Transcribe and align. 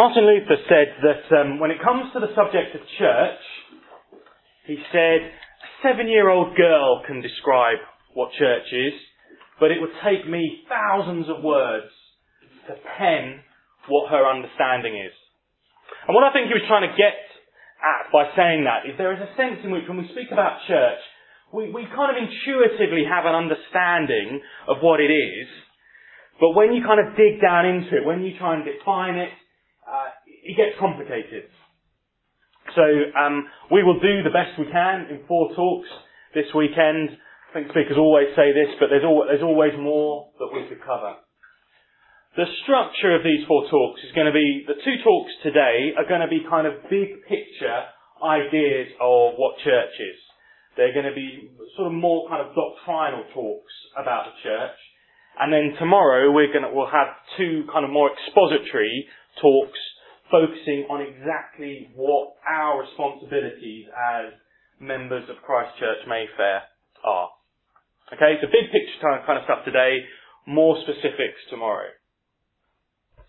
Martin 0.00 0.24
Luther 0.24 0.56
said 0.64 0.96
that 1.04 1.28
um, 1.36 1.60
when 1.60 1.68
it 1.68 1.76
comes 1.84 2.08
to 2.16 2.24
the 2.24 2.32
subject 2.32 2.72
of 2.72 2.80
church, 2.96 3.44
he 4.64 4.80
said, 4.88 5.28
a 5.28 5.68
seven 5.84 6.08
year 6.08 6.32
old 6.32 6.56
girl 6.56 7.04
can 7.04 7.20
describe 7.20 7.76
what 8.16 8.32
church 8.32 8.64
is, 8.72 8.96
but 9.60 9.68
it 9.68 9.76
would 9.76 9.92
take 10.00 10.24
me 10.24 10.64
thousands 10.72 11.28
of 11.28 11.44
words 11.44 11.92
to 12.64 12.80
pen 12.96 13.44
what 13.92 14.08
her 14.08 14.24
understanding 14.24 14.96
is. 14.96 15.12
And 16.08 16.16
what 16.16 16.24
I 16.24 16.32
think 16.32 16.48
he 16.48 16.56
was 16.56 16.64
trying 16.64 16.88
to 16.88 16.96
get 16.96 17.20
at 17.84 18.08
by 18.08 18.32
saying 18.32 18.64
that 18.64 18.88
is 18.88 18.96
there 18.96 19.12
is 19.12 19.20
a 19.20 19.36
sense 19.36 19.60
in 19.60 19.68
which 19.68 19.84
when 19.84 20.00
we 20.00 20.08
speak 20.16 20.32
about 20.32 20.64
church, 20.64 21.04
we, 21.52 21.68
we 21.76 21.84
kind 21.92 22.08
of 22.08 22.16
intuitively 22.16 23.04
have 23.04 23.28
an 23.28 23.36
understanding 23.36 24.40
of 24.64 24.80
what 24.80 24.96
it 24.96 25.12
is, 25.12 25.48
but 26.40 26.56
when 26.56 26.72
you 26.72 26.80
kind 26.88 27.04
of 27.04 27.20
dig 27.20 27.36
down 27.36 27.68
into 27.68 28.00
it, 28.00 28.08
when 28.08 28.24
you 28.24 28.32
try 28.40 28.56
and 28.56 28.64
define 28.64 29.20
it, 29.20 29.28
it 30.42 30.56
gets 30.56 30.78
complicated. 30.78 31.48
So 32.74 32.84
um, 33.18 33.48
we 33.70 33.82
will 33.82 33.98
do 33.98 34.22
the 34.22 34.30
best 34.30 34.58
we 34.58 34.70
can 34.70 35.06
in 35.10 35.26
four 35.26 35.54
talks 35.54 35.88
this 36.34 36.46
weekend. 36.54 37.18
I 37.50 37.52
think 37.52 37.70
speakers 37.70 37.98
always 37.98 38.30
say 38.36 38.54
this, 38.54 38.70
but 38.78 38.88
there's, 38.90 39.02
al- 39.02 39.26
there's 39.26 39.42
always 39.42 39.74
more 39.74 40.30
that 40.38 40.50
we 40.54 40.68
could 40.68 40.78
cover. 40.84 41.18
The 42.36 42.46
structure 42.62 43.16
of 43.18 43.26
these 43.26 43.42
four 43.48 43.66
talks 43.66 44.06
is 44.06 44.14
going 44.14 44.30
to 44.30 44.32
be, 44.32 44.62
the 44.68 44.78
two 44.86 45.02
talks 45.02 45.32
today 45.42 45.90
are 45.98 46.06
going 46.06 46.22
to 46.22 46.30
be 46.30 46.46
kind 46.46 46.66
of 46.66 46.86
big 46.86 47.26
picture 47.26 47.90
ideas 48.22 48.94
of 49.02 49.34
what 49.34 49.58
church 49.66 49.94
is. 49.98 50.18
They're 50.76 50.94
going 50.94 51.10
to 51.10 51.16
be 51.16 51.50
sort 51.74 51.90
of 51.90 51.94
more 51.98 52.28
kind 52.30 52.46
of 52.46 52.54
doctrinal 52.54 53.26
talks 53.34 53.74
about 53.98 54.30
the 54.30 54.34
church. 54.46 54.78
And 55.42 55.52
then 55.52 55.74
tomorrow 55.78 56.30
we're 56.30 56.54
going 56.54 56.62
to, 56.62 56.70
we'll 56.70 56.86
have 56.86 57.18
two 57.36 57.66
kind 57.72 57.84
of 57.84 57.90
more 57.90 58.14
expository 58.14 59.08
talks 59.42 59.78
focusing 60.30 60.86
on 60.88 61.02
exactly 61.02 61.90
what 61.94 62.34
our 62.48 62.80
responsibilities 62.80 63.86
as 63.92 64.32
members 64.78 65.28
of 65.28 65.36
Christchurch 65.42 66.06
Mayfair 66.08 66.62
are. 67.04 67.28
Okay, 68.12 68.40
so 68.40 68.46
big 68.46 68.70
picture 68.72 69.22
kind 69.26 69.38
of 69.38 69.44
stuff 69.44 69.64
today, 69.64 69.98
more 70.46 70.76
specifics 70.82 71.38
tomorrow. 71.50 71.90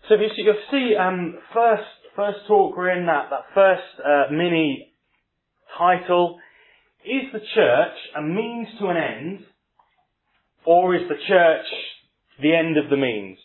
So 0.08 0.14
if 0.14 0.20
you 0.20 0.28
see, 0.34 0.42
you'll 0.42 0.56
see, 0.70 0.96
um, 0.96 1.38
first, 1.54 1.86
first 2.16 2.38
talk 2.48 2.76
we're 2.76 2.90
in 2.90 3.06
that, 3.06 3.30
that 3.30 3.44
first 3.54 4.04
uh, 4.04 4.32
mini 4.32 4.92
title, 5.78 6.38
is 7.04 7.32
the 7.32 7.40
church 7.54 7.96
a 8.16 8.22
means 8.22 8.68
to 8.80 8.88
an 8.88 8.96
end, 8.96 9.40
or 10.64 10.96
is 10.96 11.02
the 11.08 11.16
church 11.28 11.66
the 12.40 12.54
end 12.54 12.76
of 12.76 12.90
the 12.90 12.96
means? 12.96 13.38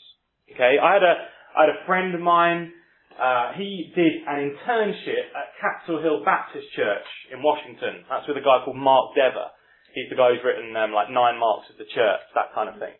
Okay, 0.54 0.78
I 0.82 0.94
had 0.94 1.04
a, 1.04 1.16
I 1.56 1.62
had 1.66 1.70
a 1.70 1.86
friend 1.86 2.16
of 2.16 2.22
mine 2.22 2.72
uh, 3.18 3.58
he 3.58 3.92
did 3.98 4.22
an 4.30 4.54
internship 4.54 5.34
at 5.34 5.58
Capitol 5.58 6.02
Hill 6.02 6.20
Baptist 6.24 6.70
Church 6.78 7.06
in 7.34 7.42
Washington. 7.42 8.06
That's 8.10 8.28
with 8.30 8.38
a 8.38 8.46
guy 8.46 8.62
called 8.64 8.78
Mark 8.78 9.18
Dever. 9.18 9.50
He's 9.98 10.10
the 10.14 10.16
guy 10.16 10.30
who's 10.30 10.46
written 10.46 10.70
um, 10.78 10.94
like 10.94 11.10
nine 11.10 11.42
marks 11.42 11.66
of 11.74 11.82
the 11.82 11.90
church, 11.90 12.22
that 12.38 12.54
kind 12.54 12.70
of 12.70 12.78
thing. 12.78 12.94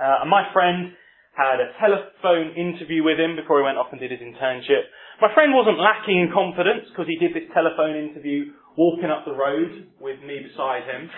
Uh, 0.00 0.24
and 0.24 0.30
my 0.32 0.48
friend 0.56 0.96
had 1.36 1.60
a 1.60 1.72
telephone 1.76 2.56
interview 2.56 3.04
with 3.04 3.20
him 3.20 3.36
before 3.36 3.60
he 3.60 3.64
went 3.64 3.76
off 3.76 3.92
and 3.92 4.00
did 4.00 4.12
his 4.12 4.20
internship. 4.20 4.88
My 5.20 5.32
friend 5.32 5.52
wasn't 5.52 5.80
lacking 5.80 6.16
in 6.16 6.28
confidence 6.32 6.88
because 6.88 7.08
he 7.08 7.16
did 7.20 7.36
this 7.36 7.48
telephone 7.52 7.96
interview 7.96 8.52
walking 8.76 9.12
up 9.12 9.24
the 9.28 9.36
road 9.36 9.92
with 10.00 10.20
me 10.24 10.40
beside 10.40 10.88
him. 10.88 11.08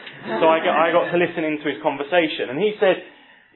So 0.43 0.51
I 0.51 0.59
got, 0.59 0.75
I 0.75 0.91
got 0.91 1.11
to 1.15 1.19
listen 1.19 1.47
into 1.47 1.71
his 1.71 1.79
conversation. 1.83 2.51
And 2.51 2.59
he 2.59 2.75
said, 2.83 2.99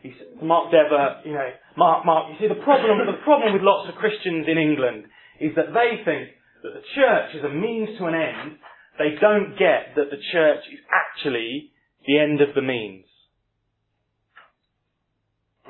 he 0.02 0.14
said, 0.14 0.38
Mark 0.42 0.70
Dever, 0.70 1.22
you 1.26 1.34
know, 1.34 1.50
Mark, 1.78 2.04
Mark, 2.04 2.26
you 2.26 2.36
see 2.42 2.50
the 2.50 2.58
problem, 2.66 2.98
the 3.06 3.22
problem 3.22 3.54
with 3.54 3.62
lots 3.62 3.88
of 3.88 3.94
Christians 3.94 4.50
in 4.50 4.58
England 4.58 5.06
is 5.38 5.54
that 5.54 5.70
they 5.70 6.02
think 6.02 6.34
that 6.66 6.74
the 6.74 6.82
church 6.98 7.38
is 7.38 7.46
a 7.46 7.54
means 7.54 7.94
to 8.02 8.10
an 8.10 8.18
end. 8.18 8.58
They 8.98 9.14
don't 9.22 9.54
get 9.54 9.94
that 9.94 10.10
the 10.10 10.18
church 10.34 10.66
is 10.74 10.82
actually 10.90 11.70
the 12.02 12.18
end 12.18 12.42
of 12.42 12.50
the 12.58 12.66
means. 12.66 13.06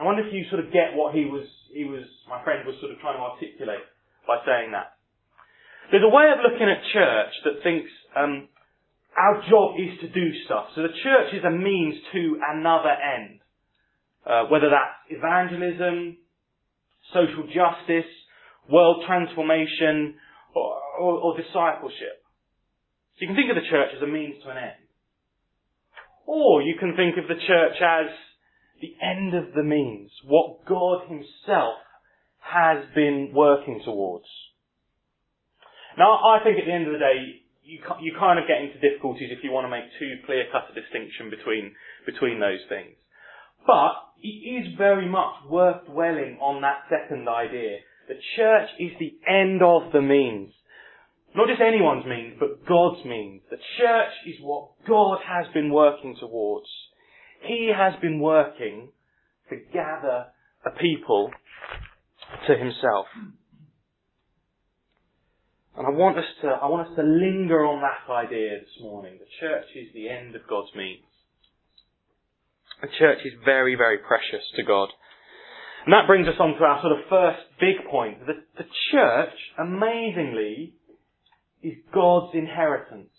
I 0.01 0.05
wonder 0.05 0.25
if 0.25 0.33
you 0.33 0.49
sort 0.49 0.65
of 0.65 0.73
get 0.73 0.97
what 0.97 1.13
he 1.13 1.29
was, 1.29 1.45
he 1.77 1.85
was, 1.85 2.09
my 2.25 2.43
friend 2.43 2.65
was 2.65 2.81
sort 2.81 2.89
of 2.93 3.05
trying 3.05 3.21
to 3.21 3.29
articulate 3.29 3.85
by 4.25 4.41
saying 4.49 4.73
that. 4.73 4.97
There's 5.93 6.09
a 6.09 6.09
way 6.09 6.33
of 6.33 6.41
looking 6.41 6.73
at 6.73 6.89
church 6.89 7.35
that 7.45 7.61
thinks 7.61 7.93
um, 8.17 8.49
our 9.13 9.45
job 9.45 9.77
is 9.77 9.93
to 10.01 10.09
do 10.09 10.33
stuff. 10.49 10.73
So 10.73 10.89
the 10.89 10.97
church 11.05 11.37
is 11.37 11.45
a 11.45 11.53
means 11.53 12.01
to 12.17 12.41
another 12.49 12.97
end. 12.97 13.45
Uh, 14.29 14.45
whether 14.51 14.69
that's 14.69 15.09
evangelism, 15.09 16.19
social 17.15 17.45
justice, 17.49 18.11
world 18.71 19.03
transformation, 19.07 20.17
or, 20.55 20.77
or, 21.01 21.13
or 21.19 21.37
discipleship. 21.37 22.21
So 23.17 23.25
you 23.25 23.29
can 23.29 23.37
think 23.37 23.49
of 23.49 23.57
the 23.57 23.69
church 23.71 23.89
as 23.97 24.03
a 24.03 24.07
means 24.07 24.43
to 24.45 24.51
an 24.51 24.59
end. 24.59 24.85
Or 26.27 26.61
you 26.61 26.77
can 26.79 26.95
think 26.95 27.17
of 27.17 27.27
the 27.27 27.41
church 27.41 27.81
as 27.81 28.13
the 28.83 28.95
end 29.01 29.35
of 29.35 29.55
the 29.55 29.65
means, 29.65 30.11
what 30.25 30.67
God 30.67 31.09
Himself 31.09 31.81
has 32.39 32.85
been 32.95 33.33
working 33.35 33.81
towards. 33.83 34.29
Now, 35.97 36.21
I 36.21 36.45
think 36.45 36.59
at 36.59 36.67
the 36.67 36.73
end 36.73 36.87
of 36.87 36.93
the 36.93 36.99
day, 36.99 37.43
you, 37.65 37.81
you 38.01 38.15
kind 38.21 38.39
of 38.39 38.47
get 38.47 38.61
into 38.61 38.79
difficulties 38.79 39.31
if 39.33 39.43
you 39.43 39.51
want 39.51 39.65
to 39.65 39.73
make 39.73 39.89
too 39.99 40.21
clear-cut 40.27 40.71
a 40.71 40.75
distinction 40.79 41.31
between, 41.31 41.73
between 42.07 42.39
those 42.39 42.61
things. 42.69 42.95
But 43.69 43.93
it 44.23 44.29
is 44.29 44.79
very 44.79 45.07
much 45.07 45.45
worth 45.47 45.85
dwelling 45.85 46.39
on 46.41 46.63
that 46.63 46.89
second 46.89 47.29
idea. 47.29 47.81
The 48.09 48.15
church 48.35 48.71
is 48.81 48.93
the 48.99 49.13
end 49.29 49.63
of 49.63 49.93
the 49.93 50.01
means. 50.01 50.55
Not 51.37 51.49
just 51.49 51.61
anyone's 51.61 52.07
means, 52.07 52.37
but 52.41 52.67
God's 52.67 53.05
means. 53.05 53.43
The 53.51 53.59
church 53.79 54.15
is 54.27 54.37
what 54.41 54.71
God 54.89 55.19
has 55.21 55.53
been 55.53 55.71
working 55.71 56.17
towards. 56.19 56.67
He 57.47 57.71
has 57.77 57.93
been 58.01 58.21
working 58.21 58.89
to 59.51 59.57
gather 59.71 60.29
a 60.65 60.71
people 60.81 61.31
to 62.47 62.57
himself. 62.57 63.07
And 65.77 65.87
I 65.87 65.91
want 65.91 66.17
us 66.17 66.25
to, 66.41 66.49
I 66.49 66.67
want 66.69 66.89
us 66.89 66.97
to 66.97 67.03
linger 67.03 67.67
on 67.67 67.83
that 67.83 68.11
idea 68.11 68.61
this 68.61 68.83
morning. 68.83 69.19
The 69.19 69.47
church 69.47 69.67
is 69.77 69.93
the 69.93 70.09
end 70.09 70.35
of 70.35 70.43
God's 70.49 70.75
means. 70.75 71.08
The 72.81 72.89
church 72.99 73.19
is 73.25 73.33
very, 73.45 73.75
very 73.75 73.99
precious 73.99 74.45
to 74.57 74.63
God. 74.63 74.91
And 75.85 75.93
that 75.93 76.07
brings 76.07 76.29
us 76.29 76.39
on 76.39 76.55
to 76.55 76.65
our 76.65 76.81
sort 76.83 76.93
of 76.93 77.09
first 77.09 77.41
big 77.61 77.89
point. 77.91 78.27
The, 78.27 78.35
the 78.57 78.69
church, 78.93 79.35
amazingly, 79.59 80.75
is 81.63 81.75
God's 81.93 82.35
inheritance. 82.35 83.11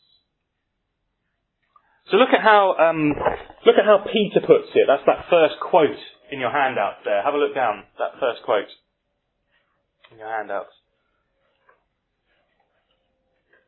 So 2.11 2.17
look 2.17 2.29
at 2.29 2.41
how 2.41 2.73
um, 2.79 3.13
look 3.65 3.77
at 3.77 3.85
how 3.85 4.05
Peter 4.05 4.41
puts 4.45 4.69
it. 4.73 4.85
That's 4.87 5.05
that 5.05 5.29
first 5.29 5.55
quote 5.61 5.99
in 6.31 6.39
your 6.39 6.51
handout 6.51 7.05
there. 7.05 7.21
Have 7.21 7.35
a 7.35 7.37
look 7.37 7.53
down 7.53 7.83
that 7.99 8.17
first 8.19 8.41
quote 8.45 8.69
in 10.11 10.17
your 10.17 10.29
handouts. 10.29 10.73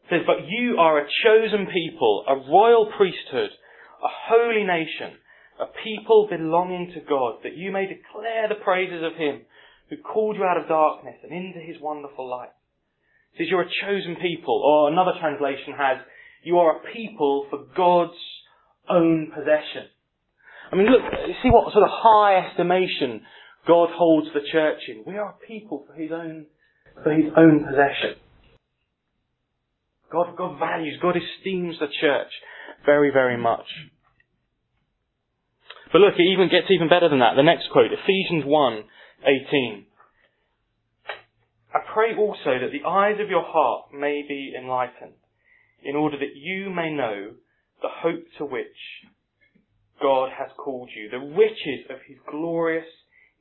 It 0.06 0.10
says, 0.10 0.22
"But 0.26 0.48
you 0.48 0.78
are 0.80 1.00
a 1.00 1.08
chosen 1.24 1.68
people, 1.68 2.26
a 2.28 2.36
royal 2.36 2.92
priesthood, 2.98 3.52
a 4.04 4.10
holy 4.30 4.64
nation." 4.64 5.18
A 5.62 5.68
people 5.84 6.28
belonging 6.30 6.92
to 6.96 7.02
God, 7.02 7.44
that 7.44 7.56
you 7.56 7.72
may 7.72 7.86
declare 7.86 8.50
the 8.50 8.64
praises 8.64 9.04
of 9.04 9.16
Him 9.16 9.42
who 9.90 9.98
called 9.98 10.36
you 10.36 10.44
out 10.44 10.58
of 10.58 10.68
darkness 10.68 11.16
and 11.24 11.32
into 11.32 11.60
His 11.60 11.80
wonderful 11.80 12.28
light. 12.28 12.50
It 13.34 13.38
says 13.38 13.48
you're 13.50 13.62
a 13.62 13.80
chosen 13.86 14.18
people, 14.22 14.62
or 14.66 14.92
another 14.92 15.12
translation 15.20 15.74
has, 15.78 15.98
you 16.44 16.58
are 16.58 16.78
a 16.78 16.94
people 16.94 17.46
for 17.50 17.60
God's 17.78 18.18
own 18.90 19.32
possession. 19.34 19.88
I 20.72 20.76
mean, 20.76 20.88
look, 20.88 21.02
see 21.44 21.50
what 21.50 21.72
sort 21.74 21.84
of 21.84 21.92
high 21.92 22.48
estimation 22.48 23.22
God 23.68 23.90
holds 23.94 24.28
the 24.34 24.42
church 24.52 24.80
in. 24.88 25.04
We 25.06 25.18
are 25.18 25.36
a 25.36 25.46
people 25.46 25.86
for 25.88 25.94
His 25.94 26.12
own, 26.12 26.48
for 27.04 27.14
His 27.14 27.32
own 27.38 27.66
possession. 27.66 28.18
God, 30.12 30.36
God 30.36 30.60
values, 30.60 30.98
God 31.02 31.16
esteems 31.16 31.76
the 31.80 31.88
church 32.02 32.32
very, 32.86 33.12
very 33.12 33.38
much. 33.38 33.66
But 35.92 36.00
look, 36.00 36.16
it 36.18 36.24
even 36.24 36.50
gets 36.50 36.72
even 36.72 36.90
better 36.90 37.10
than 37.10 37.20
that. 37.20 37.36
The 37.36 37.44
next 37.44 37.70
quote, 37.72 37.92
Ephesians 37.92 38.46
1, 38.46 38.84
18. 39.24 39.86
I 41.74 41.80
pray 41.94 42.16
also 42.16 42.60
that 42.60 42.72
the 42.72 42.88
eyes 42.88 43.20
of 43.20 43.30
your 43.30 43.44
heart 43.44 43.94
may 43.94 44.24
be 44.28 44.54
enlightened, 44.58 45.16
in 45.84 45.96
order 45.96 46.18
that 46.18 46.36
you 46.36 46.70
may 46.70 46.92
know 46.92 47.32
the 47.82 47.90
hope 47.90 48.24
to 48.38 48.46
which 48.46 48.78
God 50.02 50.30
has 50.38 50.50
called 50.58 50.90
you, 50.96 51.10
the 51.10 51.20
riches 51.20 51.88
of 51.90 51.98
his 52.08 52.18
glorious 52.30 52.88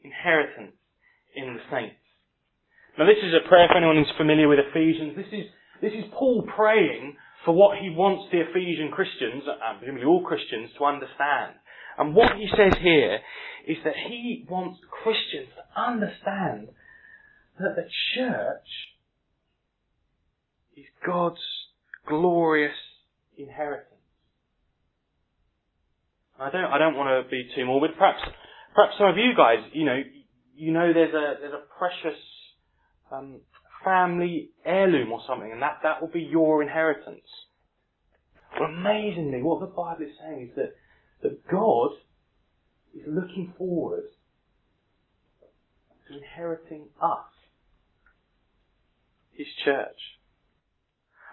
inheritance 0.02 0.76
in 1.34 1.54
the 1.54 1.60
saints. 1.70 1.96
Now 2.98 3.06
this 3.06 3.22
is 3.22 3.34
a 3.34 3.48
prayer 3.48 3.68
for 3.68 3.78
anyone 3.78 3.96
who's 3.96 4.12
familiar 4.18 4.48
with 4.48 4.58
Ephesians. 4.58 5.16
This 5.16 5.32
is, 5.32 5.46
this 5.80 5.92
is 5.92 6.04
Paul 6.12 6.46
praying 6.56 7.16
for 7.44 7.54
what 7.54 7.78
he 7.78 7.90
wants 7.90 8.30
the 8.30 8.42
Ephesian 8.42 8.90
Christians, 8.90 9.42
and 9.46 9.78
presumably 9.78 10.06
all 10.06 10.22
Christians, 10.26 10.70
to 10.78 10.84
understand. 10.84 11.56
And 12.00 12.14
what 12.14 12.32
he 12.38 12.48
says 12.56 12.72
here 12.80 13.18
is 13.68 13.76
that 13.84 13.92
he 14.08 14.46
wants 14.48 14.80
Christians 14.90 15.48
to 15.54 15.80
understand 15.80 16.68
that 17.58 17.76
the 17.76 17.84
church 18.16 18.68
is 20.78 20.86
God's 21.06 21.36
glorious 22.08 22.72
inheritance. 23.36 23.86
I 26.38 26.50
don't, 26.50 26.64
I 26.64 26.78
don't 26.78 26.96
want 26.96 27.22
to 27.22 27.30
be 27.30 27.50
too 27.54 27.66
morbid. 27.66 27.90
Perhaps, 27.98 28.22
perhaps 28.74 28.94
some 28.96 29.08
of 29.08 29.18
you 29.18 29.34
guys, 29.36 29.58
you 29.74 29.84
know, 29.84 30.00
you 30.56 30.72
know 30.72 30.94
there's 30.94 31.12
a, 31.12 31.34
there's 31.38 31.52
a 31.52 31.78
precious, 31.78 32.18
um, 33.12 33.40
family 33.84 34.52
heirloom 34.64 35.12
or 35.12 35.20
something, 35.28 35.52
and 35.52 35.60
that, 35.60 35.80
that 35.82 36.00
will 36.00 36.08
be 36.08 36.22
your 36.22 36.62
inheritance. 36.62 37.28
But 38.58 38.70
amazingly, 38.70 39.42
what 39.42 39.60
the 39.60 39.66
Bible 39.66 40.06
is 40.06 40.16
saying 40.18 40.48
is 40.48 40.56
that, 40.56 40.72
that 41.22 41.46
God 41.50 41.90
is 42.94 43.02
looking 43.06 43.52
forward 43.56 44.04
to 46.08 46.16
inheriting 46.16 46.88
us, 47.00 47.30
His 49.32 49.46
church. 49.64 49.98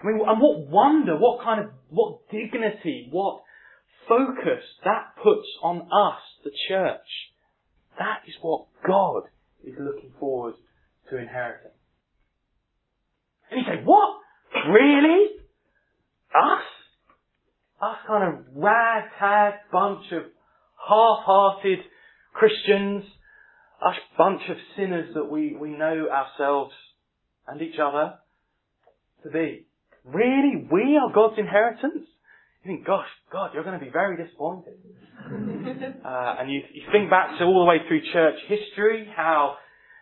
I 0.01 0.05
mean, 0.05 0.19
and 0.27 0.39
what 0.39 0.67
wonder, 0.67 1.17
what 1.17 1.43
kind 1.43 1.63
of, 1.63 1.71
what 1.89 2.29
dignity, 2.29 3.07
what 3.11 3.41
focus 4.07 4.63
that 4.83 5.15
puts 5.21 5.47
on 5.61 5.81
us, 5.91 6.21
the 6.43 6.51
church. 6.67 7.07
That 7.99 8.21
is 8.27 8.35
what 8.41 8.67
God 8.85 9.23
is 9.63 9.73
looking 9.79 10.11
forward 10.19 10.53
to 11.09 11.17
inheriting. 11.17 11.71
And 13.51 13.61
you 13.61 13.65
say, 13.67 13.83
what? 13.83 14.19
Really? 14.69 15.27
Us? 16.35 16.63
Us 17.81 17.97
kind 18.07 18.33
of 18.33 18.45
ragtag 18.55 19.53
bunch 19.71 20.05
of 20.11 20.23
half-hearted 20.89 21.79
Christians, 22.33 23.03
us 23.85 23.95
bunch 24.17 24.41
of 24.49 24.57
sinners 24.75 25.13
that 25.13 25.29
we, 25.29 25.55
we 25.55 25.69
know 25.69 26.07
ourselves 26.09 26.73
and 27.47 27.61
each 27.61 27.79
other 27.81 28.15
to 29.23 29.29
be. 29.29 29.67
Really? 30.03 30.67
We 30.71 30.97
are 30.97 31.13
God's 31.13 31.37
inheritance? 31.37 32.07
You 32.63 32.71
think, 32.71 32.85
gosh, 32.85 33.07
God, 33.31 33.51
you're 33.53 33.63
going 33.63 33.79
to 33.79 33.85
be 33.85 33.91
very 33.91 34.17
disappointed. 34.23 34.73
uh, 35.29 36.35
and 36.39 36.51
you, 36.51 36.61
you 36.73 36.83
think 36.91 37.09
back 37.09 37.37
to 37.37 37.45
all 37.45 37.65
the 37.65 37.69
way 37.69 37.77
through 37.87 38.01
church 38.13 38.35
history, 38.47 39.07
how 39.15 39.57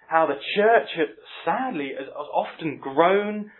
how 0.07 0.27
the 0.27 0.35
church, 0.55 0.87
has, 0.97 1.07
sadly, 1.43 1.91
has, 1.97 2.07
has 2.07 2.27
often 2.33 2.79
grown 2.81 3.51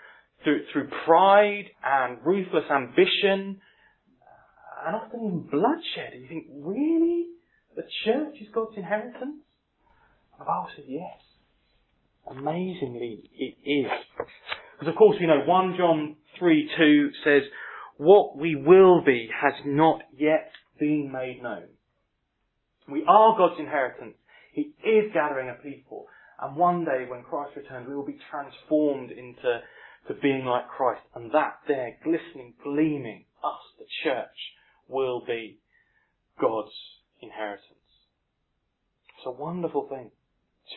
through, 0.43 0.61
through 0.71 0.89
pride 1.05 1.65
and 1.83 2.19
ruthless 2.23 2.65
ambition, 2.71 3.59
and 4.85 4.95
often 4.95 5.25
even 5.25 5.39
bloodshed. 5.49 6.13
And 6.13 6.21
you 6.21 6.27
think, 6.27 6.45
really? 6.53 7.27
The 7.75 7.83
church 8.05 8.35
is 8.39 8.47
God's 8.53 8.77
inheritance? 8.77 9.41
And 10.31 10.39
the 10.39 10.45
Bible 10.45 10.67
says 10.75 10.85
yes. 10.87 11.19
Amazingly, 12.29 13.29
it 13.37 13.55
is. 13.69 13.91
Because 14.73 14.91
of 14.91 14.95
course, 14.95 15.17
you 15.19 15.27
know, 15.27 15.43
1 15.45 15.75
John 15.77 16.15
3 16.39 16.69
2 16.77 17.09
says, 17.23 17.41
What 17.97 18.37
we 18.37 18.55
will 18.55 19.03
be 19.03 19.29
has 19.41 19.53
not 19.65 20.01
yet 20.17 20.51
been 20.79 21.11
made 21.11 21.41
known. 21.41 21.67
We 22.91 23.03
are 23.07 23.37
God's 23.37 23.59
inheritance. 23.59 24.15
He 24.53 24.73
is 24.83 25.11
gathering 25.13 25.49
a 25.49 25.61
people. 25.61 26.07
And 26.39 26.55
one 26.55 26.85
day 26.85 27.05
when 27.07 27.23
Christ 27.23 27.55
returns, 27.55 27.87
we 27.87 27.95
will 27.95 28.05
be 28.05 28.19
transformed 28.29 29.11
into 29.11 29.61
to 30.07 30.13
being 30.21 30.45
like 30.45 30.67
Christ. 30.67 31.01
And 31.15 31.31
that 31.31 31.59
there, 31.67 31.97
glistening, 32.03 32.53
gleaming, 32.63 33.25
us, 33.43 33.61
the 33.79 33.85
church, 34.03 34.37
will 34.87 35.23
be 35.25 35.59
God's 36.39 36.73
inheritance. 37.21 37.63
It's 39.17 39.25
a 39.25 39.31
wonderful 39.31 39.87
thing. 39.89 40.11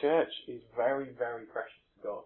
Church 0.00 0.32
is 0.46 0.60
very, 0.76 1.08
very 1.18 1.44
precious 1.46 1.82
to 1.96 2.08
God. 2.08 2.22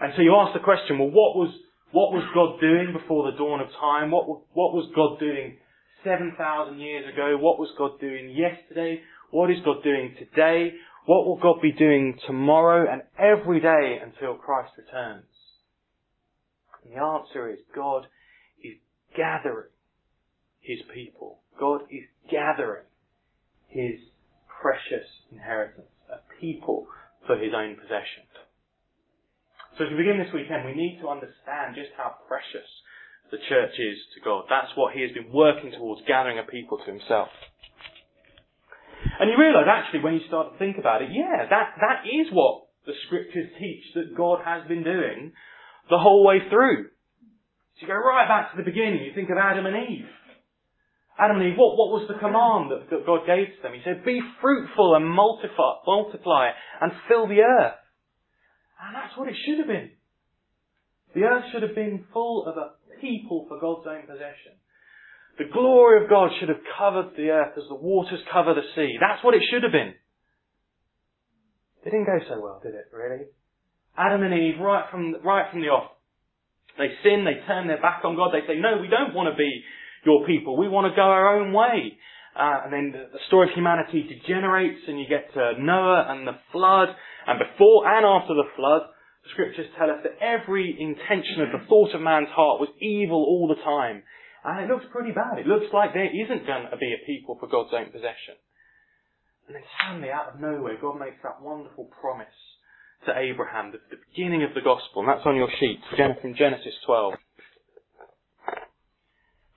And 0.00 0.12
so 0.16 0.22
you 0.22 0.34
ask 0.34 0.52
the 0.52 0.64
question, 0.64 0.98
well, 0.98 1.10
what 1.10 1.36
was, 1.36 1.54
what 1.92 2.12
was 2.12 2.24
God 2.34 2.60
doing 2.60 2.92
before 2.92 3.30
the 3.30 3.36
dawn 3.38 3.60
of 3.60 3.68
time? 3.80 4.10
What, 4.10 4.26
what 4.52 4.74
was 4.74 4.90
God 4.94 5.18
doing 5.18 5.58
7,000 6.04 6.78
years 6.80 7.12
ago? 7.12 7.36
What 7.38 7.58
was 7.58 7.70
God 7.78 8.00
doing 8.00 8.34
yesterday? 8.34 9.00
What 9.30 9.50
is 9.50 9.58
God 9.64 9.82
doing 9.82 10.14
today? 10.18 10.72
What 11.06 11.26
will 11.26 11.38
God 11.38 11.60
be 11.62 11.72
doing 11.72 12.18
tomorrow 12.26 12.86
and 12.90 13.02
every 13.18 13.60
day 13.60 13.98
until 14.02 14.34
Christ 14.34 14.72
returns? 14.76 15.24
And 16.84 16.94
the 16.94 17.00
answer 17.02 17.50
is 17.50 17.58
God 17.74 18.06
is 18.62 18.78
gathering 19.16 19.71
His 20.62 20.78
people. 20.94 21.38
God 21.58 21.82
is 21.90 22.06
gathering 22.30 22.86
His 23.68 23.98
precious 24.46 25.06
inheritance, 25.30 25.90
a 26.08 26.22
people 26.40 26.86
for 27.26 27.36
His 27.36 27.52
own 27.54 27.76
possession. 27.76 28.24
So 29.76 29.84
as 29.84 29.90
we 29.90 30.04
begin 30.04 30.20
this 30.20 30.32
weekend, 30.32 30.64
we 30.64 30.76
need 30.76 31.00
to 31.00 31.08
understand 31.08 31.74
just 31.74 31.90
how 31.96 32.14
precious 32.28 32.68
the 33.30 33.40
church 33.48 33.72
is 33.80 33.98
to 34.14 34.20
God. 34.20 34.44
That's 34.48 34.70
what 34.76 34.92
He 34.94 35.00
has 35.02 35.10
been 35.12 35.32
working 35.32 35.72
towards, 35.72 36.02
gathering 36.06 36.38
a 36.38 36.44
people 36.44 36.78
to 36.78 36.88
Himself. 36.88 37.28
And 39.18 39.30
you 39.30 39.36
realise 39.40 39.66
actually 39.66 40.04
when 40.04 40.14
you 40.14 40.24
start 40.28 40.52
to 40.52 40.58
think 40.58 40.78
about 40.78 41.02
it, 41.02 41.10
yeah, 41.10 41.48
that, 41.48 41.74
that 41.80 42.06
is 42.06 42.28
what 42.32 42.68
the 42.86 42.92
scriptures 43.06 43.50
teach 43.58 43.82
that 43.94 44.16
God 44.16 44.40
has 44.44 44.66
been 44.68 44.84
doing 44.84 45.32
the 45.90 45.98
whole 45.98 46.26
way 46.26 46.38
through. 46.50 46.92
So 47.78 47.86
you 47.86 47.88
go 47.88 47.94
right 47.94 48.28
back 48.28 48.52
to 48.52 48.56
the 48.56 48.68
beginning, 48.68 49.02
you 49.02 49.14
think 49.14 49.30
of 49.30 49.38
Adam 49.38 49.66
and 49.66 49.76
Eve. 49.88 50.06
Adam 51.18 51.36
and 51.38 51.52
Eve, 51.52 51.58
what, 51.60 51.76
what 51.76 51.92
was 51.92 52.08
the 52.08 52.18
command 52.18 52.72
that, 52.72 53.06
God 53.06 53.28
gave 53.28 53.52
to 53.52 53.60
them? 53.62 53.76
He 53.76 53.84
said, 53.84 54.04
be 54.04 54.20
fruitful 54.40 54.96
and 54.96 55.04
multiply, 55.04 55.84
multiply 55.86 56.50
and 56.80 56.92
fill 57.08 57.28
the 57.28 57.44
earth. 57.44 57.78
And 58.80 58.96
that's 58.96 59.16
what 59.16 59.28
it 59.28 59.36
should 59.44 59.58
have 59.58 59.68
been. 59.68 59.92
The 61.14 61.28
earth 61.28 61.44
should 61.52 61.62
have 61.62 61.76
been 61.76 62.08
full 62.12 62.46
of 62.48 62.56
a 62.56 62.80
people 63.00 63.44
for 63.48 63.60
God's 63.60 63.86
own 63.86 64.08
possession. 64.08 64.56
The 65.38 65.52
glory 65.52 66.02
of 66.02 66.10
God 66.10 66.30
should 66.38 66.48
have 66.48 66.64
covered 66.78 67.16
the 67.16 67.30
earth 67.30 67.56
as 67.56 67.68
the 67.68 67.76
waters 67.76 68.20
cover 68.32 68.54
the 68.54 68.64
sea. 68.74 68.96
That's 69.00 69.22
what 69.24 69.34
it 69.34 69.42
should 69.52 69.62
have 69.62 69.72
been. 69.72 69.94
It 71.84 71.90
didn't 71.90 72.06
go 72.06 72.18
so 72.28 72.40
well, 72.40 72.60
did 72.62 72.74
it, 72.74 72.88
really? 72.94 73.26
Adam 73.98 74.22
and 74.22 74.32
Eve, 74.32 74.60
right 74.60 74.88
from, 74.90 75.16
right 75.24 75.50
from 75.50 75.60
the 75.60 75.68
off, 75.68 75.90
they 76.78 76.88
sin, 77.02 77.24
they 77.24 77.44
turn 77.46 77.66
their 77.66 77.82
back 77.82 78.00
on 78.04 78.16
God, 78.16 78.32
they 78.32 78.46
say, 78.46 78.56
no, 78.56 78.80
we 78.80 78.88
don't 78.88 79.12
want 79.12 79.28
to 79.28 79.36
be 79.36 79.64
your 80.04 80.26
people, 80.26 80.56
we 80.56 80.68
want 80.68 80.90
to 80.90 80.96
go 80.96 81.02
our 81.02 81.38
own 81.38 81.52
way. 81.52 81.98
Uh, 82.34 82.64
and 82.64 82.72
then 82.72 82.86
the, 82.92 83.12
the 83.12 83.22
story 83.28 83.48
of 83.48 83.54
humanity 83.54 84.08
degenerates 84.08 84.80
and 84.88 84.98
you 84.98 85.06
get 85.06 85.32
to 85.34 85.52
Noah 85.60 86.06
and 86.08 86.26
the 86.26 86.38
flood, 86.50 86.88
and 87.26 87.38
before 87.38 87.86
and 87.86 88.06
after 88.06 88.34
the 88.34 88.48
flood, 88.56 88.82
the 89.22 89.30
scriptures 89.30 89.68
tell 89.78 89.90
us 89.90 90.02
that 90.02 90.18
every 90.18 90.74
intention 90.74 91.44
of 91.44 91.52
the 91.52 91.62
thought 91.68 91.94
of 91.94 92.00
man's 92.00 92.32
heart 92.34 92.58
was 92.58 92.72
evil 92.80 93.22
all 93.22 93.46
the 93.46 93.62
time. 93.62 94.02
And 94.44 94.64
it 94.64 94.72
looks 94.72 94.86
pretty 94.90 95.12
bad. 95.12 95.38
It 95.38 95.46
looks 95.46 95.70
like 95.72 95.94
there 95.94 96.10
isn't 96.10 96.46
going 96.46 96.66
to 96.66 96.76
be 96.76 96.90
a 96.90 97.06
people 97.06 97.38
for 97.38 97.46
God's 97.46 97.70
own 97.70 97.94
possession. 97.94 98.34
And 99.46 99.54
then 99.54 99.62
suddenly, 99.78 100.10
out 100.10 100.34
of 100.34 100.40
nowhere, 100.40 100.74
God 100.80 100.98
makes 100.98 101.22
that 101.22 101.42
wonderful 101.42 101.90
promise 102.00 102.34
to 103.06 103.14
Abraham, 103.14 103.70
the, 103.70 103.78
the 103.90 104.02
beginning 104.10 104.42
of 104.42 104.54
the 104.54 104.62
gospel, 104.62 105.02
and 105.02 105.08
that's 105.08 105.26
on 105.26 105.36
your 105.36 105.50
sheet, 105.58 105.78
from 105.94 106.34
Genesis 106.34 106.74
12. 106.86 107.14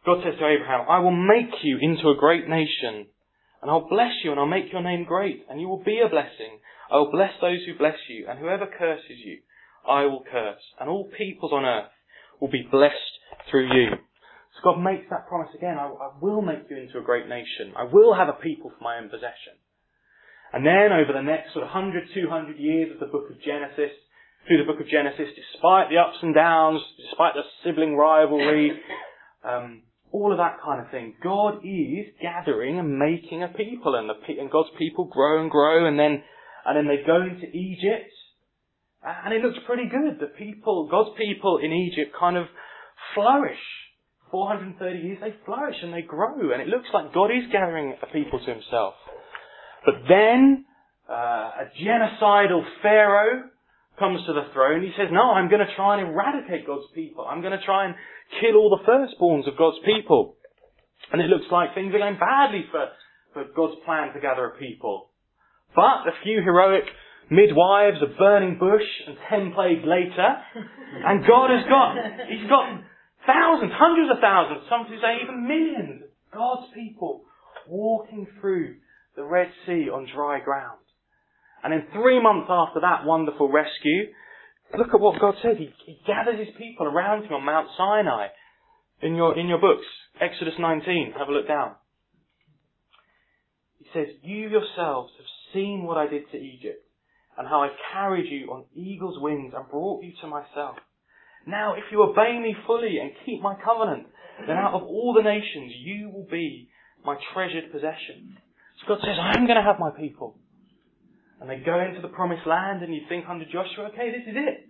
God 0.06 0.22
says 0.24 0.38
to 0.38 0.46
Abraham, 0.46 0.86
I 0.88 1.00
will 1.00 1.16
make 1.16 1.50
you 1.64 1.80
into 1.82 2.10
a 2.10 2.16
great 2.16 2.48
nation, 2.48 3.08
and 3.62 3.72
I'll 3.72 3.90
bless 3.90 4.14
you, 4.24 4.32
and 4.32 4.40
I'll 4.40 4.46
make 4.46 4.72
your 4.72 4.84
name 4.84 5.04
great, 5.04 5.46
and 5.50 5.60
you 5.60 5.68
will 5.68 5.84
be 5.84 6.00
a 6.06 6.10
blessing. 6.10 6.62
I 6.92 6.98
will 6.98 7.12
bless 7.12 7.32
those 7.42 7.66
who 7.66 7.78
bless 7.78 7.98
you, 8.08 8.28
and 8.30 8.38
whoever 8.38 8.68
curses 8.68 9.18
you, 9.26 9.40
I 9.88 10.04
will 10.06 10.24
curse, 10.32 10.62
and 10.80 10.90
all 10.90 11.10
peoples 11.18 11.52
on 11.52 11.66
earth 11.66 11.90
will 12.40 12.52
be 12.52 12.68
blessed 12.70 13.14
through 13.50 13.74
you. 13.74 13.98
So 14.54 14.72
God 14.72 14.82
makes 14.82 15.10
that 15.10 15.28
promise 15.28 15.50
again. 15.58 15.78
I, 15.78 15.88
I 15.88 16.12
will 16.22 16.42
make 16.42 16.70
you 16.70 16.78
into 16.78 17.00
a 17.00 17.04
great 17.04 17.28
nation. 17.28 17.74
I 17.76 17.84
will 17.84 18.14
have 18.14 18.30
a 18.30 18.38
people 18.38 18.72
for 18.78 18.84
my 18.84 18.98
own 18.98 19.10
possession. 19.10 19.58
And 20.54 20.66
then 20.66 20.94
over 20.94 21.12
the 21.12 21.26
next 21.26 21.54
sort 21.54 21.66
of 21.66 21.74
100, 21.74 22.14
200 22.14 22.58
years 22.58 22.94
of 22.94 23.00
the 23.00 23.12
book 23.12 23.30
of 23.30 23.42
Genesis, 23.42 23.92
through 24.48 24.62
the 24.62 24.72
book 24.72 24.80
of 24.80 24.88
Genesis, 24.88 25.34
despite 25.34 25.90
the 25.90 25.98
ups 25.98 26.22
and 26.22 26.36
downs, 26.36 26.80
despite 27.02 27.34
the 27.34 27.42
sibling 27.64 27.98
rivalry, 27.98 28.80
um, 29.44 29.82
all 30.16 30.32
of 30.32 30.38
that 30.38 30.64
kind 30.64 30.80
of 30.80 30.90
thing, 30.92 31.14
God 31.22 31.60
is 31.64 32.08
gathering 32.22 32.80
and 32.80 32.98
making 32.98 33.44
a 33.44 33.50
people, 33.50 33.96
and, 33.96 34.08
the, 34.10 34.16
and 34.40 34.50
God's 34.50 34.70
people 34.80 35.06
grow 35.12 35.42
and 35.42 35.52
grow, 35.52 35.88
and 35.88 36.00
then 36.00 36.24
and 36.66 36.78
then 36.78 36.88
they 36.88 37.06
go 37.06 37.22
into 37.22 37.46
Egypt, 37.46 38.10
and 39.04 39.34
it 39.34 39.44
looks 39.44 39.60
pretty 39.68 39.86
good. 39.86 40.18
The 40.20 40.34
people, 40.34 40.88
God's 40.90 41.16
people 41.18 41.60
in 41.62 41.72
Egypt, 41.72 42.16
kind 42.18 42.38
of 42.38 42.46
flourish 43.14 43.62
430 44.32 45.00
years, 45.00 45.18
they 45.22 45.36
flourish 45.46 45.76
and 45.84 45.94
they 45.94 46.02
grow, 46.02 46.52
and 46.54 46.62
it 46.62 46.68
looks 46.68 46.88
like 46.94 47.14
God 47.14 47.30
is 47.30 47.52
gathering 47.52 47.94
a 48.02 48.08
people 48.08 48.40
to 48.40 48.52
himself. 48.52 48.96
But 49.86 49.96
then, 50.10 50.66
uh, 51.08 51.14
a 51.14 51.66
genocidal 51.78 52.64
Pharaoh 52.82 53.44
comes 53.98 54.26
to 54.28 54.34
the 54.34 54.52
throne. 54.54 54.82
He 54.82 54.92
says, 54.98 55.08
no, 55.12 55.32
I'm 55.32 55.50
going 55.50 55.66
to 55.66 55.76
try 55.76 56.00
and 56.00 56.10
eradicate 56.10 56.68
God's 56.68 56.88
people. 56.94 57.26
I'm 57.26 57.42
going 57.42 57.58
to 57.58 57.66
try 57.66 57.86
and 57.86 57.96
kill 58.42 58.58
all 58.58 58.70
the 58.70 58.84
firstborns 58.84 59.48
of 59.48 59.58
God's 59.58 59.78
people. 59.86 60.36
And 61.12 61.22
it 61.22 61.28
looks 61.30 61.46
like 61.52 61.74
things 61.74 61.94
are 61.94 62.00
going 62.00 62.20
badly 62.20 62.66
for, 62.72 62.90
for 63.34 63.44
God's 63.56 63.80
plan 63.86 64.14
to 64.14 64.20
gather 64.20 64.46
a 64.46 64.58
people. 64.58 65.10
But 65.76 66.08
a 66.08 66.16
few 66.24 66.42
heroic 66.42 66.86
midwives, 67.30 67.98
a 68.02 68.18
burning 68.18 68.58
bush, 68.60 68.88
and 69.08 69.18
ten 69.30 69.54
plagues 69.54 69.84
later. 69.86 70.38
And 70.96 71.28
God 71.28 71.50
has 71.52 71.68
got, 71.68 71.98
He's 72.30 72.48
got 72.48 72.80
thousands, 73.28 73.74
hundreds 73.76 74.10
of 74.16 74.22
thousands, 74.22 74.64
some 74.70 74.88
say 74.88 75.24
even 75.24 75.46
millions 75.46 76.04
of 76.04 76.10
God's 76.32 76.72
people 76.74 77.24
walking 77.68 78.26
through 78.40 78.76
the 79.18 79.24
Red 79.26 79.48
Sea 79.66 79.90
on 79.92 80.08
dry 80.16 80.40
ground. 80.40 80.85
And 81.66 81.74
then 81.74 81.88
three 81.94 82.22
months 82.22 82.46
after 82.48 82.80
that 82.82 83.06
wonderful 83.06 83.52
rescue, 83.52 84.14
look 84.78 84.94
at 84.94 85.00
what 85.00 85.20
God 85.20 85.34
says. 85.42 85.58
He, 85.58 85.74
he 85.88 85.98
gathered 86.06 86.38
His 86.38 86.54
people 86.60 86.86
around 86.86 87.24
Him 87.24 87.34
on 87.34 87.44
Mount 87.44 87.70
Sinai. 87.76 88.28
In 89.02 89.16
your, 89.16 89.38
in 89.38 89.48
your 89.48 89.58
books, 89.58 89.86
Exodus 90.22 90.54
19, 90.60 91.16
have 91.18 91.28
a 91.28 91.32
look 91.32 91.48
down. 91.48 91.74
He 93.80 93.88
says, 93.96 94.06
You 94.22 94.48
yourselves 94.48 95.12
have 95.18 95.26
seen 95.56 95.86
what 95.86 95.98
I 95.98 96.06
did 96.06 96.30
to 96.32 96.38
Egypt 96.38 96.86
and 97.36 97.48
how 97.48 97.64
I 97.64 97.70
carried 97.92 98.32
you 98.32 98.52
on 98.52 98.66
eagle's 98.76 99.20
wings 99.20 99.54
and 99.58 99.68
brought 99.68 100.04
you 100.04 100.14
to 100.22 100.28
myself. 100.28 100.76
Now, 101.48 101.74
if 101.74 101.86
you 101.92 102.04
obey 102.04 102.38
me 102.40 102.56
fully 102.68 103.00
and 103.02 103.10
keep 103.26 103.42
my 103.42 103.56
covenant, 103.56 104.06
then 104.46 104.58
out 104.58 104.76
of 104.76 104.84
all 104.84 105.16
the 105.18 105.28
nations 105.28 105.74
you 105.84 106.12
will 106.14 106.28
be 106.30 106.70
my 107.04 107.16
treasured 107.34 107.72
possession. 107.72 108.38
So 108.80 108.88
God 108.90 109.00
says, 109.02 109.18
I'm 109.20 109.48
going 109.48 109.58
to 109.58 109.66
have 109.66 109.80
my 109.80 109.90
people. 109.90 110.38
And 111.42 111.50
they 111.50 111.60
go 111.60 111.80
into 111.80 112.02
the 112.02 112.14
promised 112.14 112.48
land 112.48 112.84
and 112.84 112.94
you 112.94 113.02
think 113.10 113.26
under 113.28 113.46
Joshua, 113.46 113.92
okay, 113.92 114.12
this 114.12 114.28
is 114.28 114.36
it. 114.38 114.68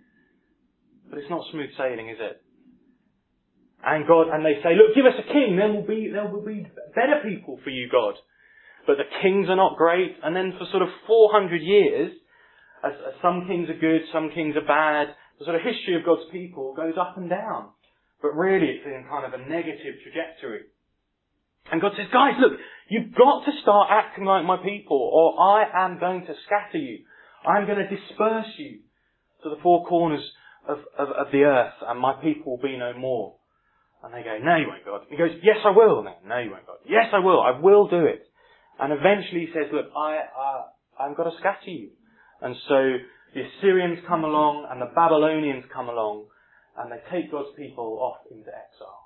But 1.08 1.18
it's 1.18 1.30
not 1.30 1.46
smooth 1.52 1.70
sailing, 1.78 2.10
is 2.10 2.18
it? 2.18 2.42
And 3.84 4.06
God, 4.06 4.26
and 4.32 4.44
they 4.44 4.58
say, 4.64 4.74
look, 4.74 4.96
give 4.96 5.06
us 5.06 5.14
a 5.14 5.32
king, 5.32 5.54
then 5.54 5.74
we'll 5.74 5.86
be, 5.86 6.10
there 6.10 6.26
will 6.26 6.42
be 6.42 6.66
better 6.94 7.22
people 7.22 7.60
for 7.62 7.70
you, 7.70 7.88
God. 7.90 8.14
But 8.86 8.98
the 8.98 9.06
kings 9.22 9.46
are 9.48 9.56
not 9.56 9.76
great. 9.76 10.16
And 10.22 10.34
then 10.34 10.54
for 10.58 10.66
sort 10.70 10.82
of 10.82 10.88
400 11.06 11.62
years, 11.62 12.10
as, 12.82 12.92
as 13.06 13.14
some 13.22 13.46
kings 13.46 13.70
are 13.70 13.78
good, 13.78 14.02
some 14.12 14.30
kings 14.34 14.56
are 14.56 14.66
bad. 14.66 15.14
The 15.38 15.44
sort 15.44 15.56
of 15.56 15.62
history 15.62 15.94
of 15.94 16.06
God's 16.06 16.26
people 16.32 16.74
goes 16.74 16.94
up 16.98 17.14
and 17.16 17.30
down. 17.30 17.70
But 18.22 18.34
really 18.34 18.66
it's 18.66 18.86
in 18.86 19.06
kind 19.08 19.26
of 19.26 19.38
a 19.38 19.44
negative 19.44 20.02
trajectory. 20.02 20.66
And 21.70 21.80
God 21.80 21.92
says, 21.96 22.06
guys, 22.12 22.34
look, 22.38 22.58
you've 22.88 23.14
got 23.14 23.44
to 23.44 23.52
start 23.62 23.88
acting 23.90 24.24
like 24.24 24.44
my 24.44 24.56
people 24.56 24.98
or 25.12 25.40
I 25.40 25.86
am 25.86 25.98
going 25.98 26.26
to 26.26 26.34
scatter 26.46 26.78
you. 26.78 27.04
I'm 27.46 27.66
going 27.66 27.78
to 27.78 27.88
disperse 27.88 28.52
you 28.58 28.80
to 29.42 29.50
the 29.50 29.56
four 29.62 29.86
corners 29.86 30.22
of, 30.68 30.78
of, 30.98 31.08
of 31.08 31.26
the 31.32 31.42
earth 31.42 31.74
and 31.86 32.00
my 32.00 32.14
people 32.22 32.56
will 32.56 32.62
be 32.62 32.76
no 32.76 32.92
more. 32.96 33.36
And 34.02 34.14
they 34.14 34.22
go, 34.22 34.38
no 34.38 34.56
you 34.56 34.68
won't 34.68 34.84
God. 34.84 35.02
He 35.10 35.16
goes, 35.16 35.30
yes 35.42 35.56
I 35.64 35.70
will. 35.70 36.02
No, 36.02 36.14
no 36.26 36.38
you 36.38 36.50
won't 36.50 36.66
God. 36.66 36.78
Yes 36.88 37.06
I 37.12 37.18
will. 37.18 37.40
I 37.40 37.58
will 37.58 37.88
do 37.88 38.04
it. 38.04 38.22
And 38.78 38.92
eventually 38.92 39.46
he 39.46 39.52
says, 39.52 39.72
look, 39.72 39.86
I, 39.96 40.18
uh, 40.18 41.02
I'm 41.02 41.14
going 41.14 41.30
to 41.30 41.38
scatter 41.38 41.70
you. 41.70 41.90
And 42.40 42.54
so 42.68 42.98
the 43.34 43.42
Assyrians 43.42 43.98
come 44.06 44.24
along 44.24 44.68
and 44.70 44.80
the 44.80 44.92
Babylonians 44.94 45.64
come 45.72 45.88
along 45.88 46.26
and 46.78 46.92
they 46.92 47.00
take 47.10 47.32
God's 47.32 47.48
people 47.56 47.98
off 48.00 48.18
into 48.30 48.48
exile. 48.48 49.05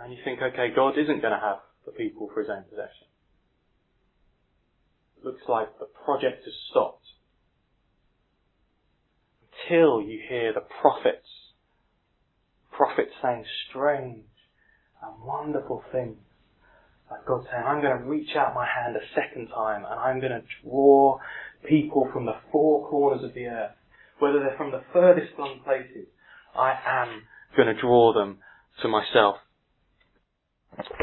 And 0.00 0.12
you 0.12 0.18
think, 0.24 0.40
okay, 0.42 0.68
God 0.74 0.98
isn't 0.98 1.20
going 1.20 1.32
to 1.32 1.40
have 1.40 1.58
the 1.86 1.92
people 1.92 2.30
for 2.32 2.40
his 2.40 2.50
own 2.50 2.64
possession. 2.64 3.06
Looks 5.22 5.42
like 5.48 5.78
the 5.78 5.88
project 6.04 6.44
has 6.44 6.54
stopped. 6.70 7.06
Until 9.64 10.02
you 10.02 10.20
hear 10.28 10.52
the 10.52 10.64
prophets, 10.82 11.28
prophets 12.70 13.12
saying 13.22 13.44
strange 13.68 14.26
and 15.02 15.24
wonderful 15.24 15.82
things. 15.92 16.18
Like 17.10 17.24
God 17.26 17.44
saying, 17.50 17.64
I'm 17.64 17.80
going 17.80 17.98
to 17.98 18.04
reach 18.04 18.34
out 18.36 18.54
my 18.54 18.66
hand 18.66 18.96
a 18.96 19.06
second 19.14 19.48
time 19.48 19.84
and 19.84 20.00
I'm 20.00 20.20
going 20.20 20.32
to 20.32 20.42
draw 20.62 21.18
people 21.68 22.08
from 22.12 22.26
the 22.26 22.36
four 22.52 22.88
corners 22.88 23.24
of 23.24 23.34
the 23.34 23.46
earth, 23.46 23.72
whether 24.18 24.40
they're 24.40 24.56
from 24.56 24.72
the 24.72 24.82
furthest 24.92 25.34
flung 25.36 25.60
places, 25.64 26.06
I 26.56 26.74
am 26.86 27.22
going 27.56 27.74
to 27.74 27.80
draw 27.80 28.12
them 28.12 28.38
to 28.82 28.88
myself. 28.88 29.36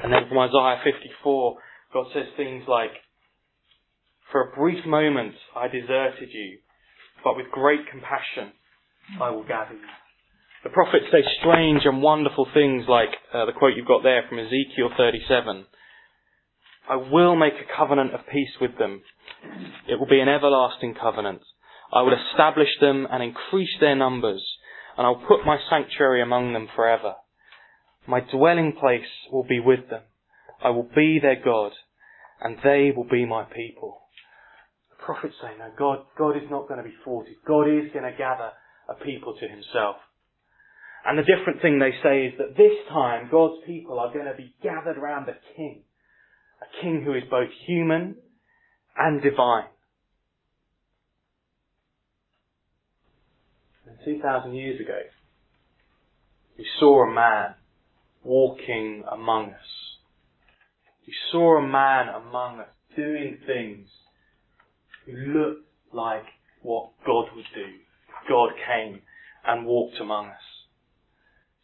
And 0.03 0.11
then 0.11 0.27
from 0.27 0.39
Isaiah 0.39 0.81
54, 0.83 1.55
God 1.93 2.05
says 2.13 2.25
things 2.37 2.63
like, 2.67 2.91
For 4.31 4.41
a 4.41 4.55
brief 4.55 4.85
moment 4.85 5.35
I 5.55 5.67
deserted 5.67 6.29
you, 6.31 6.59
but 7.23 7.35
with 7.35 7.51
great 7.51 7.81
compassion 7.89 8.53
I 9.21 9.29
will 9.29 9.43
gather 9.43 9.73
you. 9.73 9.91
The 10.63 10.69
prophets 10.69 11.05
say 11.11 11.23
strange 11.39 11.81
and 11.85 12.03
wonderful 12.03 12.47
things 12.53 12.85
like 12.87 13.09
uh, 13.33 13.45
the 13.45 13.51
quote 13.51 13.73
you've 13.75 13.87
got 13.87 14.03
there 14.03 14.23
from 14.29 14.37
Ezekiel 14.37 14.91
37. 14.95 15.65
I 16.87 16.95
will 16.95 17.35
make 17.35 17.53
a 17.53 17.77
covenant 17.77 18.13
of 18.13 18.21
peace 18.31 18.53
with 18.59 18.77
them. 18.77 19.01
It 19.87 19.99
will 19.99 20.07
be 20.07 20.19
an 20.19 20.29
everlasting 20.29 20.95
covenant. 21.01 21.41
I 21.91 22.03
will 22.03 22.13
establish 22.13 22.69
them 22.79 23.07
and 23.09 23.23
increase 23.23 23.73
their 23.79 23.95
numbers, 23.95 24.43
and 24.97 25.05
I'll 25.05 25.23
put 25.27 25.45
my 25.45 25.57
sanctuary 25.69 26.21
among 26.21 26.53
them 26.53 26.67
forever. 26.75 27.15
My 28.07 28.19
dwelling 28.19 28.73
place 28.79 29.07
will 29.31 29.43
be 29.43 29.59
with 29.59 29.89
them. 29.89 30.01
I 30.63 30.69
will 30.69 30.89
be 30.95 31.19
their 31.21 31.41
God, 31.43 31.71
and 32.41 32.57
they 32.63 32.91
will 32.95 33.07
be 33.09 33.25
my 33.25 33.43
people. 33.43 34.01
The 34.89 35.03
prophets 35.03 35.35
say, 35.41 35.49
no, 35.57 35.71
God, 35.77 36.05
God 36.17 36.37
is 36.37 36.49
not 36.49 36.67
going 36.67 36.83
to 36.83 36.87
be 36.87 36.95
thwarted. 37.03 37.35
God 37.47 37.67
is 37.67 37.91
going 37.93 38.09
to 38.09 38.17
gather 38.17 38.51
a 38.89 38.95
people 39.03 39.35
to 39.39 39.47
himself. 39.47 39.97
And 41.05 41.17
the 41.17 41.23
different 41.23 41.61
thing 41.61 41.79
they 41.79 41.93
say 42.03 42.27
is 42.27 42.33
that 42.37 42.55
this 42.55 42.77
time 42.89 43.29
God's 43.31 43.63
people 43.65 43.99
are 43.99 44.13
going 44.13 44.25
to 44.27 44.35
be 44.37 44.53
gathered 44.61 44.97
around 44.97 45.29
a 45.29 45.37
king 45.55 45.83
a 46.61 46.81
king 46.81 47.03
who 47.03 47.13
is 47.13 47.23
both 47.29 47.49
human 47.65 48.15
and 48.97 49.21
divine. 49.21 49.65
And 53.87 53.97
2,000 54.05 54.53
years 54.53 54.79
ago, 54.79 54.99
we 56.57 56.65
saw 56.79 57.03
a 57.03 57.13
man 57.13 57.55
walking 58.23 59.03
among 59.11 59.51
us. 59.51 59.97
We 61.07 61.13
saw 61.31 61.57
a 61.57 61.67
man 61.67 62.07
among 62.09 62.59
us 62.59 62.67
doing 62.95 63.37
things 63.45 63.87
who 65.05 65.13
looked 65.13 65.65
like 65.93 66.25
what 66.61 66.91
God 67.05 67.25
would 67.35 67.45
do. 67.55 67.65
God 68.29 68.51
came 68.67 69.01
and 69.45 69.65
walked 69.65 69.99
among 69.99 70.27
us. 70.27 70.35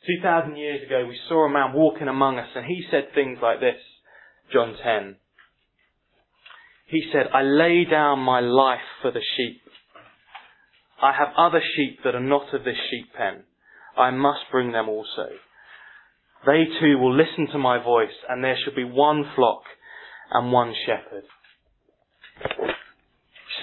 2,000 0.08 0.56
years 0.56 0.86
ago, 0.86 1.06
we 1.08 1.18
saw 1.28 1.46
a 1.46 1.50
man 1.50 1.74
walking 1.74 2.08
among 2.08 2.40
us 2.40 2.48
and 2.56 2.66
he 2.66 2.84
said 2.90 3.10
things 3.14 3.40
like 3.42 3.60
this. 3.60 3.80
John 4.52 4.76
10. 4.82 5.18
He 6.88 7.04
said, 7.12 7.28
I 7.34 7.42
lay 7.42 7.84
down 7.84 8.20
my 8.20 8.40
life 8.40 8.80
for 9.02 9.12
the 9.12 9.22
sheep. 9.36 9.62
I 11.02 11.12
have 11.12 11.34
other 11.38 11.62
sheep 11.76 12.00
that 12.04 12.16
are 12.16 12.20
not 12.22 12.54
of 12.54 12.64
this 12.64 12.78
sheep 12.90 13.14
pen. 13.16 13.44
I 13.98 14.12
must 14.12 14.40
bring 14.52 14.72
them 14.72 14.88
also. 14.88 15.30
They 16.46 16.65
too 16.79 16.98
will 16.98 17.15
listen 17.15 17.48
to 17.51 17.58
my 17.58 17.84
voice, 17.84 18.15
and 18.29 18.44
there 18.44 18.58
shall 18.63 18.75
be 18.75 18.84
one 18.84 19.24
flock 19.36 19.63
and 20.32 20.51
one 20.51 20.74
shepherd. 20.86 21.24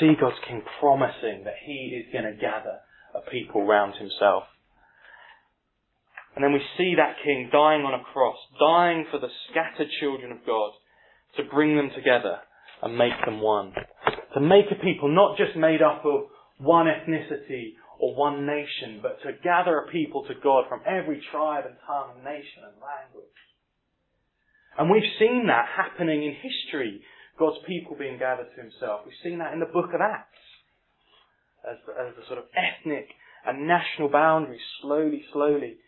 See 0.00 0.14
God's 0.20 0.36
King 0.46 0.62
promising 0.80 1.44
that 1.44 1.54
He 1.64 2.02
is 2.02 2.12
going 2.12 2.24
to 2.24 2.40
gather 2.40 2.80
a 3.14 3.30
people 3.30 3.64
round 3.64 3.94
Himself. 3.94 4.44
And 6.34 6.42
then 6.42 6.52
we 6.52 6.60
see 6.76 6.94
that 6.96 7.22
king 7.22 7.48
dying 7.52 7.82
on 7.82 7.94
a 7.94 8.02
cross, 8.12 8.36
dying 8.58 9.06
for 9.10 9.20
the 9.20 9.30
scattered 9.50 9.86
children 10.00 10.32
of 10.32 10.44
God, 10.44 10.72
to 11.36 11.44
bring 11.44 11.76
them 11.76 11.90
together 11.94 12.38
and 12.82 12.98
make 12.98 13.14
them 13.24 13.40
one. 13.40 13.72
To 14.34 14.40
make 14.40 14.66
a 14.70 14.82
people 14.82 15.14
not 15.14 15.38
just 15.38 15.56
made 15.56 15.80
up 15.80 16.04
of 16.04 16.26
one 16.58 16.86
ethnicity 16.86 17.74
or 18.04 18.14
one 18.14 18.44
nation, 18.44 19.00
but 19.00 19.16
to 19.24 19.32
gather 19.42 19.78
a 19.78 19.88
people 19.88 20.28
to 20.28 20.34
God 20.42 20.64
from 20.68 20.82
every 20.84 21.24
tribe 21.32 21.64
and 21.64 21.76
tongue, 21.86 22.12
and 22.16 22.24
nation 22.24 22.60
and 22.68 22.76
language. 22.76 23.40
And 24.76 24.90
we've 24.92 25.08
seen 25.18 25.48
that 25.48 25.64
happening 25.72 26.22
in 26.22 26.36
history, 26.36 27.00
God's 27.38 27.64
people 27.66 27.96
being 27.96 28.18
gathered 28.18 28.52
to 28.52 28.60
himself. 28.60 29.08
We've 29.08 29.24
seen 29.24 29.38
that 29.38 29.54
in 29.54 29.60
the 29.60 29.72
book 29.72 29.96
of 29.96 30.04
Acts. 30.04 30.44
As, 31.64 31.80
as 31.96 32.12
the 32.20 32.28
sort 32.28 32.36
of 32.36 32.44
ethnic 32.52 33.08
and 33.48 33.64
national 33.64 34.12
boundaries 34.12 34.60
slowly, 34.82 35.24
slowly 35.32 35.80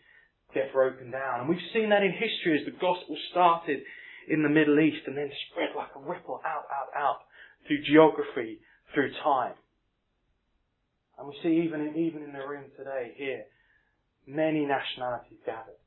get 0.55 0.73
broken 0.73 1.11
down. 1.11 1.45
And 1.45 1.49
we've 1.49 1.69
seen 1.69 1.93
that 1.93 2.01
in 2.01 2.17
history 2.17 2.57
as 2.57 2.65
the 2.65 2.73
gospel 2.81 3.13
started 3.29 3.85
in 4.25 4.41
the 4.41 4.49
Middle 4.49 4.79
East 4.79 5.05
and 5.05 5.15
then 5.15 5.29
spread 5.51 5.77
like 5.77 5.93
a 5.93 6.01
ripple 6.01 6.41
out, 6.41 6.65
out, 6.73 6.89
out 6.97 7.19
through 7.67 7.85
geography, 7.85 8.57
through 8.95 9.13
time. 9.21 9.53
And 11.17 11.27
we 11.27 11.35
see 11.41 11.65
even 11.65 11.81
in, 11.81 11.95
even 11.97 12.23
in 12.23 12.31
the 12.31 12.45
room 12.47 12.65
today 12.77 13.13
here, 13.15 13.43
many 14.27 14.65
nationalities 14.65 15.39
gathered. 15.45 15.81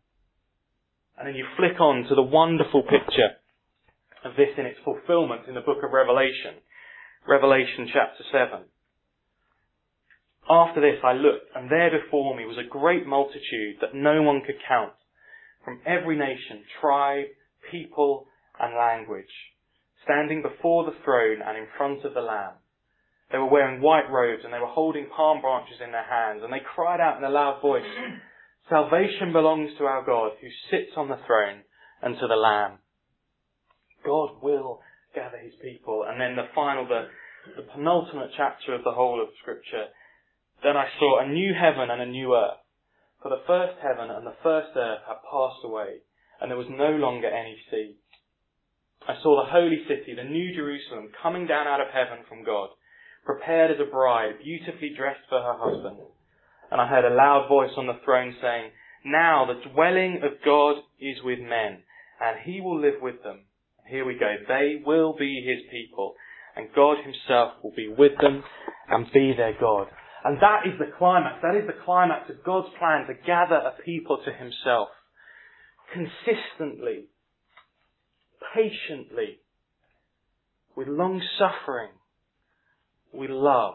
And 1.18 1.28
then 1.28 1.34
you 1.34 1.46
flick 1.56 1.78
on 1.80 2.04
to 2.08 2.14
the 2.14 2.22
wonderful 2.22 2.82
picture 2.82 3.36
of 4.24 4.36
this 4.36 4.50
in 4.58 4.66
its 4.66 4.78
fulfillment 4.84 5.42
in 5.48 5.54
the 5.54 5.60
book 5.60 5.78
of 5.84 5.92
Revelation. 5.92 6.58
Revelation 7.28 7.88
chapter 7.92 8.24
7. 8.32 8.64
After 10.48 10.80
this 10.80 10.98
I 11.04 11.12
looked, 11.12 11.54
and 11.54 11.70
there 11.70 11.90
before 11.90 12.34
me 12.36 12.44
was 12.44 12.58
a 12.58 12.68
great 12.68 13.06
multitude 13.06 13.76
that 13.80 13.94
no 13.94 14.22
one 14.22 14.42
could 14.44 14.56
count, 14.66 14.94
from 15.64 15.80
every 15.86 16.16
nation, 16.16 16.64
tribe, 16.80 17.28
people, 17.70 18.26
and 18.58 18.74
language, 18.74 19.30
standing 20.04 20.42
before 20.42 20.84
the 20.84 20.96
throne 21.04 21.38
and 21.46 21.56
in 21.56 21.66
front 21.76 22.04
of 22.04 22.14
the 22.14 22.20
Lamb. 22.20 22.59
They 23.30 23.38
were 23.38 23.50
wearing 23.50 23.80
white 23.80 24.10
robes 24.10 24.42
and 24.44 24.52
they 24.52 24.58
were 24.58 24.66
holding 24.66 25.06
palm 25.14 25.40
branches 25.40 25.78
in 25.84 25.92
their 25.92 26.06
hands 26.06 26.42
and 26.42 26.52
they 26.52 26.62
cried 26.74 27.00
out 27.00 27.18
in 27.18 27.24
a 27.24 27.30
loud 27.30 27.62
voice, 27.62 27.86
Salvation 28.68 29.32
belongs 29.32 29.70
to 29.78 29.84
our 29.84 30.04
God 30.04 30.32
who 30.40 30.48
sits 30.70 30.92
on 30.96 31.08
the 31.08 31.18
throne 31.26 31.62
and 32.02 32.14
to 32.18 32.26
the 32.26 32.36
Lamb. 32.36 32.78
God 34.04 34.42
will 34.42 34.80
gather 35.14 35.38
his 35.38 35.54
people. 35.62 36.04
And 36.08 36.20
then 36.20 36.36
the 36.36 36.48
final, 36.54 36.86
the, 36.86 37.08
the 37.56 37.66
penultimate 37.74 38.30
chapter 38.36 38.74
of 38.74 38.84
the 38.84 38.92
whole 38.92 39.20
of 39.20 39.28
Scripture. 39.42 39.86
Then 40.62 40.76
I 40.76 40.86
saw 40.98 41.20
a 41.20 41.28
new 41.28 41.52
heaven 41.54 41.90
and 41.90 42.02
a 42.02 42.06
new 42.06 42.34
earth. 42.34 42.62
For 43.22 43.28
the 43.28 43.44
first 43.46 43.76
heaven 43.82 44.10
and 44.10 44.26
the 44.26 44.38
first 44.42 44.70
earth 44.76 45.04
had 45.06 45.20
passed 45.28 45.64
away, 45.64 46.00
and 46.40 46.50
there 46.50 46.56
was 46.56 46.70
no 46.70 46.96
longer 46.96 47.28
any 47.28 47.58
sea. 47.70 47.96
I 49.06 49.16
saw 49.22 49.36
the 49.36 49.50
holy 49.50 49.84
city, 49.88 50.14
the 50.14 50.24
new 50.24 50.54
Jerusalem, 50.54 51.12
coming 51.22 51.46
down 51.46 51.66
out 51.66 51.80
of 51.80 51.92
heaven 51.92 52.24
from 52.28 52.44
God, 52.44 52.70
prepared 53.24 53.70
as 53.70 53.76
a 53.80 53.90
bride, 53.90 54.38
beautifully 54.42 54.92
dressed 54.96 55.26
for 55.28 55.40
her 55.40 55.56
husband. 55.56 55.98
And 56.70 56.80
I 56.80 56.86
heard 56.86 57.04
a 57.04 57.14
loud 57.14 57.48
voice 57.48 57.72
on 57.76 57.86
the 57.86 57.98
throne 58.04 58.34
saying, 58.40 58.70
Now 59.04 59.46
the 59.46 59.70
dwelling 59.70 60.20
of 60.22 60.44
God 60.44 60.76
is 61.00 61.16
with 61.24 61.38
men, 61.38 61.82
and 62.20 62.36
he 62.44 62.60
will 62.60 62.80
live 62.80 63.00
with 63.02 63.22
them. 63.22 63.46
Here 63.88 64.04
we 64.04 64.14
go. 64.14 64.36
They 64.46 64.82
will 64.84 65.16
be 65.18 65.42
his 65.44 65.68
people, 65.70 66.14
and 66.56 66.68
God 66.74 66.98
himself 67.04 67.54
will 67.62 67.74
be 67.74 67.88
with 67.88 68.12
them 68.20 68.44
and 68.88 69.06
be 69.12 69.32
their 69.36 69.54
God. 69.60 69.88
And 70.24 70.36
that 70.40 70.66
is 70.66 70.78
the 70.78 70.92
climax. 70.98 71.38
That 71.42 71.56
is 71.56 71.66
the 71.66 71.84
climax 71.84 72.30
of 72.30 72.44
God's 72.44 72.68
plan 72.78 73.06
to 73.06 73.14
gather 73.26 73.56
a 73.56 73.74
people 73.84 74.18
to 74.24 74.32
himself. 74.32 74.88
Consistently, 75.92 77.06
patiently, 78.54 79.40
with 80.76 80.88
long 80.88 81.20
suffering, 81.38 81.90
with 83.12 83.30
love. 83.30 83.74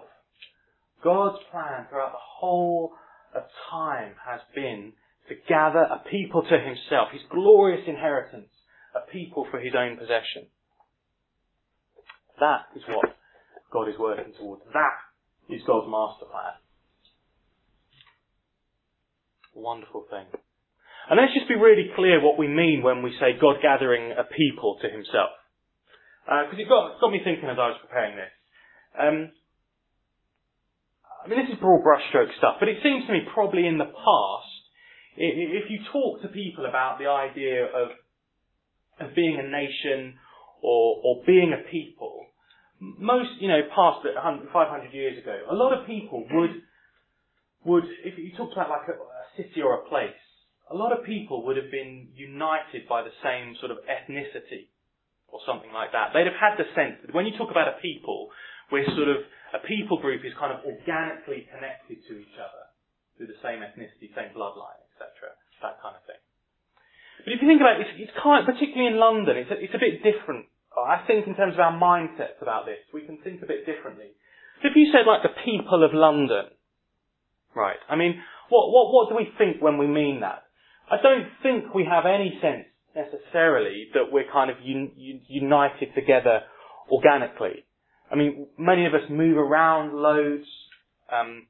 God's 1.03 1.37
plan 1.51 1.85
throughout 1.89 2.11
the 2.11 2.27
whole 2.39 2.93
of 3.35 3.43
time 3.69 4.13
has 4.25 4.41
been 4.53 4.93
to 5.29 5.35
gather 5.47 5.81
a 5.81 6.03
people 6.09 6.41
to 6.43 6.57
himself, 6.57 7.09
his 7.11 7.21
glorious 7.29 7.83
inheritance, 7.87 8.49
a 8.95 9.11
people 9.11 9.47
for 9.51 9.59
his 9.59 9.73
own 9.77 9.97
possession. 9.97 10.47
That 12.39 12.67
is 12.75 12.83
what 12.87 13.15
God 13.71 13.89
is 13.89 13.99
working 13.99 14.33
towards. 14.37 14.61
That 14.73 15.53
is 15.53 15.61
God's 15.65 15.87
master 15.89 16.25
plan. 16.25 16.55
Wonderful 19.53 20.05
thing. 20.09 20.25
And 21.09 21.21
let's 21.21 21.33
just 21.33 21.47
be 21.47 21.55
really 21.55 21.93
clear 21.95 22.21
what 22.21 22.37
we 22.37 22.47
mean 22.47 22.81
when 22.81 23.03
we 23.03 23.15
say 23.19 23.37
God 23.39 23.61
gathering 23.61 24.11
a 24.11 24.25
people 24.25 24.77
to 24.81 24.89
himself. 24.89 25.31
Because 26.25 26.57
uh, 26.57 26.65
it 26.65 26.69
got, 26.69 26.99
got 26.99 27.13
me 27.13 27.21
thinking 27.23 27.45
as 27.45 27.61
I 27.61 27.69
was 27.69 27.79
preparing 27.85 28.17
this. 28.17 28.33
Um, 28.99 29.31
I 31.23 31.27
mean, 31.27 31.39
this 31.41 31.53
is 31.53 31.59
broad 31.59 31.81
brushstroke 31.81 32.29
stuff, 32.37 32.57
but 32.59 32.69
it 32.69 32.77
seems 32.83 33.05
to 33.07 33.13
me 33.13 33.21
probably 33.33 33.65
in 33.65 33.77
the 33.77 33.89
past, 33.89 34.55
if 35.17 35.69
you 35.71 35.79
talk 35.91 36.21
to 36.21 36.27
people 36.27 36.65
about 36.65 36.99
the 36.99 37.07
idea 37.07 37.65
of, 37.65 37.89
of 38.99 39.15
being 39.15 39.39
a 39.39 39.47
nation 39.47 40.19
or, 40.61 41.01
or 41.03 41.23
being 41.25 41.53
a 41.53 41.69
people, 41.71 42.25
most, 42.79 43.29
you 43.39 43.47
know, 43.47 43.61
past 43.73 44.05
500 44.05 44.93
years 44.93 45.17
ago, 45.17 45.39
a 45.49 45.55
lot 45.55 45.73
of 45.73 45.87
people 45.87 46.27
would, 46.29 46.61
would, 47.63 47.85
if 48.03 48.19
you 48.19 48.31
talked 48.37 48.53
about 48.53 48.69
like 48.69 48.87
a, 48.89 48.93
a 48.93 49.25
city 49.37 49.61
or 49.61 49.81
a 49.81 49.89
place, 49.89 50.13
a 50.69 50.75
lot 50.75 50.91
of 50.91 51.05
people 51.05 51.45
would 51.45 51.57
have 51.57 51.71
been 51.71 52.09
united 52.13 52.87
by 52.89 53.01
the 53.01 53.13
same 53.23 53.55
sort 53.59 53.71
of 53.71 53.77
ethnicity 53.85 54.69
or 55.27 55.39
something 55.45 55.71
like 55.73 55.91
that. 55.91 56.09
They'd 56.13 56.29
have 56.29 56.37
had 56.39 56.57
the 56.57 56.69
sense 56.75 57.01
that 57.05 57.15
when 57.15 57.25
you 57.25 57.37
talk 57.37 57.51
about 57.51 57.67
a 57.67 57.81
people, 57.81 58.29
we're 58.71 58.87
sort 58.97 59.09
of, 59.09 59.25
a 59.53 59.61
people 59.65 60.01
group 60.01 60.25
is 60.25 60.33
kind 60.35 60.51
of 60.51 60.65
organically 60.65 61.47
connected 61.51 62.01
to 62.09 62.13
each 62.19 62.37
other 62.37 62.63
through 63.15 63.31
the 63.31 63.39
same 63.39 63.63
ethnicity, 63.63 64.11
same 64.11 64.35
bloodline, 64.35 64.79
etc. 64.93 65.31
That 65.63 65.79
kind 65.81 65.95
of 65.95 66.03
thing. 66.03 66.19
But 67.23 67.31
if 67.33 67.41
you 67.41 67.47
think 67.47 67.63
about 67.63 67.79
it, 67.79 67.87
it's, 67.87 68.09
it's 68.09 68.15
kind, 68.19 68.43
particularly 68.43 68.91
in 68.91 68.99
London, 68.99 69.39
it's 69.39 69.49
a, 69.49 69.57
it's 69.57 69.73
a 69.73 69.81
bit 69.81 70.03
different 70.03 70.51
I 70.77 71.03
think 71.07 71.27
in 71.27 71.35
terms 71.35 71.53
of 71.53 71.59
our 71.61 71.71
mindsets 71.71 72.41
about 72.41 72.65
this, 72.65 72.79
we 72.93 73.01
can 73.01 73.17
think 73.23 73.41
a 73.41 73.45
bit 73.45 73.65
differently. 73.65 74.11
So 74.61 74.67
if 74.69 74.75
you 74.75 74.91
said 74.91 75.07
like 75.07 75.23
the 75.23 75.35
people 75.45 75.83
of 75.83 75.93
London, 75.93 76.51
right, 77.55 77.79
I 77.89 77.95
mean, 77.95 78.21
what, 78.49 78.71
what, 78.71 78.91
what 78.91 79.09
do 79.09 79.15
we 79.15 79.29
think 79.37 79.61
when 79.61 79.77
we 79.77 79.87
mean 79.87 80.19
that? 80.21 80.43
I 80.91 80.97
don't 81.01 81.27
think 81.41 81.73
we 81.73 81.85
have 81.89 82.05
any 82.05 82.37
sense 82.41 82.67
necessarily 82.95 83.87
that 83.93 84.11
we're 84.11 84.29
kind 84.31 84.51
of 84.51 84.57
un, 84.57 84.91
un, 84.95 85.21
united 85.27 85.95
together 85.95 86.41
organically. 86.91 87.64
I 88.11 88.15
mean, 88.15 88.47
many 88.57 88.85
of 88.85 88.93
us 88.93 89.01
move 89.09 89.37
around 89.37 89.93
loads. 89.93 90.45
Um, 91.11 91.47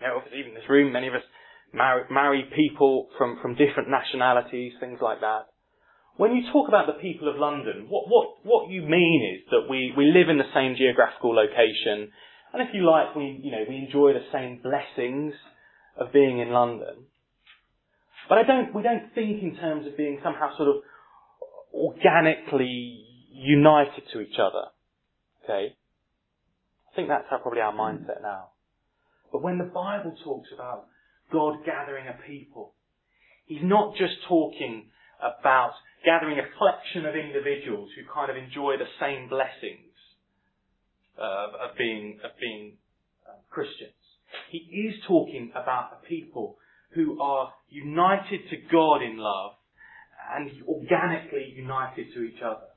you 0.00 0.06
know, 0.06 0.20
even 0.34 0.50
in 0.50 0.54
this 0.54 0.68
room, 0.68 0.92
many 0.92 1.08
of 1.08 1.14
us 1.14 1.22
marry, 1.72 2.04
marry 2.10 2.44
people 2.54 3.08
from, 3.18 3.38
from 3.42 3.54
different 3.54 3.88
nationalities, 3.88 4.72
things 4.80 4.98
like 5.02 5.20
that. 5.20 5.46
When 6.16 6.34
you 6.34 6.42
talk 6.52 6.68
about 6.68 6.86
the 6.86 7.00
people 7.00 7.28
of 7.28 7.36
London, 7.36 7.86
what, 7.88 8.08
what, 8.08 8.44
what 8.44 8.70
you 8.70 8.82
mean 8.82 9.36
is 9.36 9.48
that 9.50 9.70
we, 9.70 9.92
we 9.96 10.06
live 10.06 10.28
in 10.28 10.38
the 10.38 10.52
same 10.54 10.74
geographical 10.76 11.34
location, 11.34 12.10
and 12.52 12.60
if 12.60 12.74
you 12.74 12.84
like, 12.84 13.14
we, 13.14 13.40
you 13.42 13.50
know, 13.50 13.64
we 13.68 13.76
enjoy 13.76 14.12
the 14.12 14.26
same 14.32 14.60
blessings 14.62 15.34
of 15.96 16.12
being 16.12 16.40
in 16.40 16.50
London. 16.50 17.06
But 18.28 18.38
I 18.38 18.42
don't, 18.42 18.74
we 18.74 18.82
don't 18.82 19.14
think 19.14 19.42
in 19.42 19.56
terms 19.56 19.86
of 19.86 19.96
being 19.96 20.20
somehow 20.22 20.56
sort 20.56 20.68
of 20.68 20.76
organically 21.72 23.04
united 23.32 24.02
to 24.12 24.20
each 24.20 24.36
other. 24.38 24.68
Okay? 25.50 25.74
I 25.74 26.96
think 26.96 27.08
that's 27.08 27.26
how 27.30 27.38
probably 27.38 27.60
our 27.60 27.72
mindset 27.72 28.22
now. 28.22 28.50
But 29.32 29.42
when 29.42 29.58
the 29.58 29.64
Bible 29.64 30.14
talks 30.24 30.48
about 30.54 30.86
God 31.32 31.64
gathering 31.64 32.06
a 32.08 32.18
people, 32.26 32.74
He's 33.46 33.62
not 33.62 33.96
just 33.96 34.14
talking 34.28 34.86
about 35.18 35.72
gathering 36.04 36.38
a 36.38 36.46
collection 36.56 37.04
of 37.04 37.14
individuals 37.16 37.90
who 37.96 38.02
kind 38.12 38.30
of 38.30 38.36
enjoy 38.36 38.76
the 38.78 38.86
same 39.00 39.28
blessings 39.28 39.90
of 41.18 41.76
being 41.76 42.18
of 42.24 42.30
being 42.40 42.78
uh, 43.28 43.32
Christians. 43.50 43.98
He 44.50 44.58
is 44.58 44.94
talking 45.06 45.50
about 45.50 45.98
a 46.00 46.06
people 46.06 46.58
who 46.94 47.20
are 47.20 47.52
united 47.68 48.48
to 48.50 48.56
God 48.70 49.02
in 49.02 49.18
love 49.18 49.52
and 50.32 50.50
organically 50.66 51.52
united 51.54 52.06
to 52.14 52.22
each 52.22 52.40
other. 52.42 52.69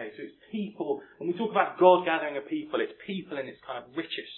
Okay, 0.00 0.16
so 0.16 0.22
it's 0.24 0.40
people, 0.50 1.02
when 1.18 1.28
we 1.28 1.36
talk 1.36 1.50
about 1.50 1.78
God 1.78 2.06
gathering 2.06 2.38
a 2.38 2.40
people, 2.40 2.80
it's 2.80 2.96
people 3.06 3.36
in 3.36 3.44
its 3.44 3.60
kind 3.66 3.84
of 3.84 3.92
richest 3.92 4.32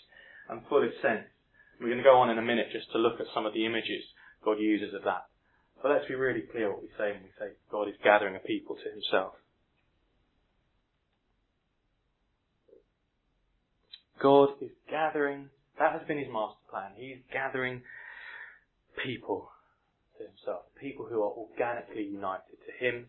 and 0.51 0.59
fullest 0.67 0.99
sense. 0.99 1.31
We're 1.79 1.95
going 1.95 2.03
to 2.03 2.05
go 2.05 2.19
on 2.19 2.31
in 2.31 2.39
a 2.39 2.43
minute 2.43 2.75
just 2.75 2.91
to 2.91 2.99
look 2.99 3.23
at 3.23 3.31
some 3.31 3.47
of 3.47 3.55
the 3.55 3.65
images 3.65 4.03
God 4.45 4.59
uses 4.59 4.93
of 4.93 5.07
that. 5.07 5.31
But 5.81 5.93
let's 5.93 6.11
be 6.11 6.19
really 6.19 6.43
clear 6.51 6.67
what 6.67 6.83
we 6.83 6.91
say 6.99 7.15
when 7.15 7.23
we 7.23 7.31
say 7.39 7.55
God 7.71 7.87
is 7.87 7.95
gathering 8.03 8.35
a 8.35 8.43
people 8.43 8.75
to 8.75 8.91
himself. 8.91 9.39
God 14.19 14.59
is 14.61 14.75
gathering, 14.91 15.47
that 15.79 15.93
has 15.93 16.03
been 16.09 16.19
his 16.19 16.31
master 16.31 16.59
plan. 16.71 16.91
He's 16.99 17.23
gathering 17.33 17.83
people 18.99 19.47
to 20.19 20.27
himself. 20.27 20.67
People 20.75 21.07
who 21.07 21.23
are 21.23 21.31
organically 21.31 22.03
united 22.03 22.59
to 22.67 22.85
him 22.85 23.07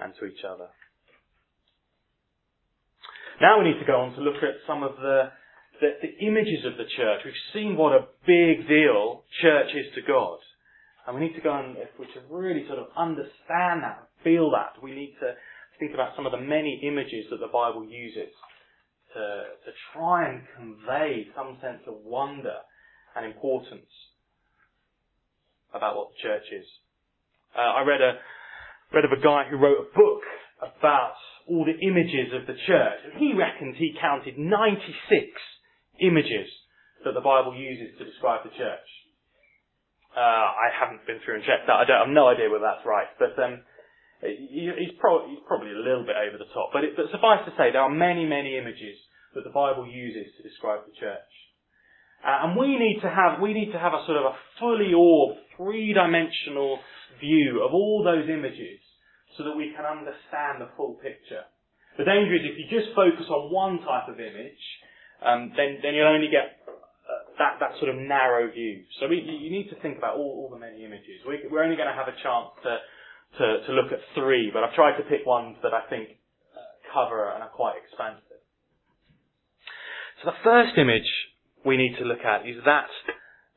and 0.00 0.14
to 0.16 0.24
each 0.24 0.44
other. 0.48 0.72
Now 3.42 3.58
we 3.58 3.74
need 3.74 3.80
to 3.80 3.84
go 3.84 3.98
on 3.98 4.14
to 4.14 4.22
look 4.22 4.38
at 4.38 4.62
some 4.70 4.84
of 4.84 4.94
the, 5.02 5.34
the, 5.82 5.98
the 5.98 6.14
images 6.24 6.62
of 6.62 6.78
the 6.78 6.86
church. 6.94 7.26
We've 7.26 7.44
seen 7.52 7.74
what 7.74 7.90
a 7.90 8.06
big 8.22 8.68
deal 8.70 9.24
church 9.42 9.74
is 9.74 9.90
to 9.98 10.02
God. 10.06 10.38
And 11.04 11.18
we 11.18 11.26
need 11.26 11.34
to 11.34 11.42
go 11.42 11.50
and, 11.50 11.74
if 11.76 11.90
we 11.98 12.06
to 12.14 12.22
really 12.30 12.62
sort 12.68 12.78
of 12.78 12.86
understand 12.96 13.82
that, 13.82 14.06
feel 14.22 14.52
that, 14.54 14.78
we 14.80 14.94
need 14.94 15.18
to 15.18 15.34
think 15.80 15.90
about 15.92 16.14
some 16.14 16.24
of 16.24 16.30
the 16.30 16.38
many 16.38 16.86
images 16.86 17.26
that 17.34 17.42
the 17.42 17.50
Bible 17.50 17.82
uses 17.82 18.30
to, 19.10 19.20
to 19.66 19.70
try 19.92 20.30
and 20.30 20.46
convey 20.54 21.26
some 21.34 21.58
sense 21.60 21.82
of 21.88 21.94
wonder 22.06 22.62
and 23.16 23.26
importance 23.26 23.90
about 25.74 25.96
what 25.96 26.14
the 26.14 26.22
church 26.22 26.46
is. 26.54 26.66
Uh, 27.58 27.82
I 27.82 27.82
read 27.82 28.00
a 28.00 28.22
read 28.94 29.04
of 29.04 29.10
a 29.10 29.20
guy 29.20 29.50
who 29.50 29.56
wrote 29.56 29.82
a 29.82 29.98
book 29.98 30.22
about 30.62 31.18
all 31.48 31.64
the 31.64 31.78
images 31.78 32.32
of 32.34 32.46
the 32.46 32.58
church, 32.66 33.00
he 33.18 33.34
reckons 33.34 33.76
he 33.78 33.94
counted 34.00 34.38
96 34.38 34.78
images 36.00 36.48
that 37.04 37.14
the 37.14 37.24
Bible 37.24 37.54
uses 37.54 37.98
to 37.98 38.04
describe 38.04 38.44
the 38.44 38.54
church. 38.54 38.88
Uh, 40.12 40.48
I 40.52 40.68
haven't 40.70 41.06
been 41.06 41.18
through 41.24 41.40
and 41.40 41.44
checked 41.44 41.66
that. 41.66 41.80
I 41.80 41.84
don't 41.88 41.96
I 41.96 42.04
have 42.06 42.14
no 42.14 42.28
idea 42.28 42.52
whether 42.52 42.68
that's 42.68 42.84
right, 42.84 43.08
but 43.18 43.32
um, 43.42 43.64
he, 44.20 44.70
he's, 44.76 44.94
pro- 45.00 45.26
he's 45.26 45.42
probably 45.48 45.72
a 45.72 45.82
little 45.82 46.04
bit 46.04 46.20
over 46.20 46.36
the 46.38 46.50
top. 46.52 46.70
But, 46.70 46.84
it, 46.84 46.92
but 46.94 47.10
suffice 47.10 47.42
to 47.48 47.52
say, 47.56 47.72
there 47.72 47.82
are 47.82 47.90
many, 47.90 48.28
many 48.28 48.60
images 48.60 49.00
that 49.34 49.42
the 49.44 49.50
Bible 49.54 49.88
uses 49.88 50.28
to 50.36 50.42
describe 50.44 50.84
the 50.84 50.94
church. 50.94 51.32
Uh, 52.22 52.46
and 52.46 52.56
we 52.56 52.78
need 52.78 53.00
to 53.02 53.10
have 53.10 53.40
we 53.42 53.52
need 53.52 53.72
to 53.72 53.80
have 53.82 53.94
a 53.94 54.04
sort 54.06 54.14
of 54.14 54.30
a 54.30 54.34
fully 54.60 54.94
orbed, 54.94 55.40
three-dimensional 55.56 56.78
view 57.18 57.66
of 57.66 57.74
all 57.74 58.04
those 58.04 58.30
images, 58.30 58.78
so 59.36 59.44
that 59.44 59.56
we 59.56 59.72
can 59.76 59.84
understand 59.84 60.60
the 60.60 60.68
full 60.76 60.94
picture. 61.00 61.44
The 61.98 62.04
danger 62.04 62.34
is 62.36 62.44
if 62.44 62.56
you 62.56 62.66
just 62.72 62.94
focus 62.96 63.28
on 63.28 63.52
one 63.52 63.80
type 63.84 64.08
of 64.08 64.16
image, 64.20 64.64
um, 65.20 65.52
then, 65.56 65.78
then 65.82 65.94
you'll 65.94 66.08
only 66.08 66.28
get 66.32 66.64
uh, 66.66 67.36
that, 67.38 67.60
that 67.60 67.78
sort 67.78 67.92
of 67.92 67.96
narrow 67.96 68.50
view. 68.50 68.84
So 69.00 69.08
we, 69.08 69.20
you 69.20 69.50
need 69.50 69.68
to 69.70 69.76
think 69.80 69.98
about 69.98 70.16
all, 70.16 70.44
all 70.44 70.50
the 70.50 70.58
many 70.58 70.84
images. 70.84 71.20
We, 71.28 71.44
we're 71.50 71.62
only 71.62 71.76
going 71.76 71.88
to 71.88 71.94
have 71.94 72.08
a 72.08 72.16
chance 72.22 72.50
to, 72.64 72.72
to, 73.38 73.46
to 73.68 73.70
look 73.72 73.92
at 73.92 74.00
three, 74.14 74.50
but 74.52 74.64
I've 74.64 74.74
tried 74.74 74.96
to 74.96 75.04
pick 75.04 75.26
ones 75.26 75.56
that 75.62 75.72
I 75.72 75.88
think 75.88 76.16
uh, 76.56 76.60
cover 76.92 77.30
and 77.30 77.42
are 77.42 77.52
quite 77.52 77.76
expansive. 77.76 78.40
So 80.22 80.30
the 80.30 80.38
first 80.44 80.78
image 80.78 81.08
we 81.64 81.76
need 81.76 81.96
to 81.98 82.04
look 82.04 82.24
at 82.24 82.48
is 82.48 82.56
that 82.64 82.90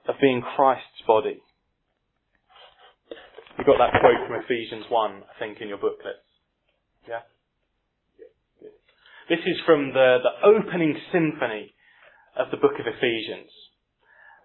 of 0.08 0.16
being 0.22 0.42
Christ's 0.56 1.02
body. 1.08 1.42
You've 3.66 3.80
got 3.80 3.90
that 3.90 4.00
quote 4.00 4.28
from 4.28 4.38
Ephesians 4.46 4.86
1, 4.90 5.24
I 5.26 5.40
think, 5.40 5.58
in 5.60 5.70
your 5.70 5.80
booklets. 5.80 6.22
Yeah? 7.10 7.26
This 9.28 9.40
is 9.42 9.58
from 9.66 9.90
the, 9.90 10.22
the 10.22 10.46
opening 10.46 10.96
symphony 11.12 11.74
of 12.38 12.52
the 12.52 12.58
book 12.58 12.78
of 12.78 12.86
Ephesians. 12.86 13.50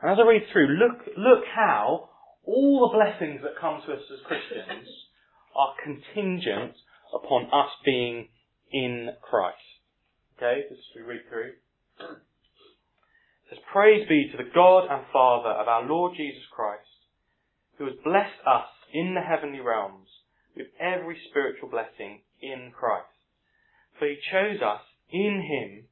And 0.01 0.11
as 0.11 0.17
I 0.19 0.27
read 0.27 0.45
through, 0.51 0.69
look, 0.69 1.05
look 1.19 1.45
how 1.55 2.09
all 2.47 2.89
the 2.89 2.97
blessings 2.97 3.43
that 3.43 3.61
come 3.61 3.83
to 3.85 3.93
us 3.93 4.01
as 4.11 4.25
Christians 4.25 4.89
are 5.55 5.75
contingent 5.85 6.73
upon 7.13 7.45
us 7.53 7.69
being 7.85 8.29
in 8.73 9.11
Christ. 9.21 9.85
Okay, 10.39 10.63
this 10.71 10.79
is 10.79 10.85
we 10.97 11.03
read 11.03 11.29
through. 11.29 11.61
It 12.09 12.17
says, 13.51 13.59
Praise 13.71 14.09
be 14.09 14.31
to 14.33 14.39
the 14.39 14.49
God 14.55 14.89
and 14.89 15.05
Father 15.13 15.51
of 15.51 15.69
our 15.69 15.85
Lord 15.85 16.15
Jesus 16.17 16.49
Christ, 16.51 16.89
who 17.77 17.85
has 17.85 17.95
blessed 18.03 18.41
us 18.47 18.65
in 18.93 19.15
the 19.15 19.21
heavenly 19.21 19.61
realms 19.61 20.09
with 20.57 20.67
every 20.81 21.17
spiritual 21.31 21.69
blessing 21.69 22.21
in 22.43 22.73
Christ. 22.77 23.07
For 23.99 24.07
he 24.09 24.17
chose 24.31 24.61
us 24.63 24.83
in 25.13 25.43
him 25.43 25.85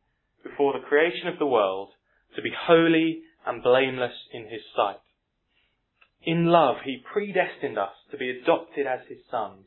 before 0.43 0.73
the 0.73 0.87
creation 0.87 1.29
of 1.29 1.39
the 1.39 1.47
world 1.47 1.91
to 2.37 2.43
be 2.43 2.51
holy 2.67 3.23
and 3.47 3.63
blameless 3.63 4.15
in 4.33 4.45
his 4.45 4.63
sight. 4.75 5.01
In 6.23 6.47
love, 6.47 6.77
he 6.85 7.03
predestined 7.13 7.79
us 7.79 7.95
to 8.11 8.19
be 8.19 8.31
adopted 8.31 8.87
as 8.87 9.01
his 9.09 9.19
sons 9.31 9.65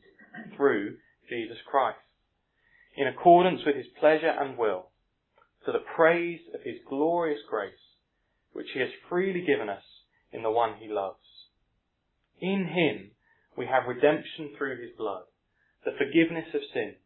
through 0.56 0.96
Jesus 1.28 1.58
Christ, 1.68 1.98
in 2.96 3.06
accordance 3.06 3.62
with 3.64 3.76
his 3.76 3.86
pleasure 3.98 4.28
and 4.28 4.58
will, 4.58 4.90
to 5.64 5.72
the 5.72 5.84
praise 5.96 6.40
of 6.54 6.62
his 6.62 6.76
glorious 6.88 7.40
grace, 7.48 7.72
which 8.52 8.66
he 8.74 8.80
has 8.80 8.90
freely 9.08 9.44
given 9.44 9.68
us 9.68 9.82
in 10.32 10.42
the 10.42 10.50
one 10.50 10.74
he 10.78 10.88
loves. 10.88 11.18
In 12.40 12.66
him 12.66 13.12
we 13.56 13.66
have 13.66 13.88
redemption 13.88 14.50
through 14.56 14.80
his 14.80 14.96
blood, 14.96 15.24
the 15.84 15.92
forgiveness 15.98 16.48
of 16.54 16.62
sins, 16.72 16.96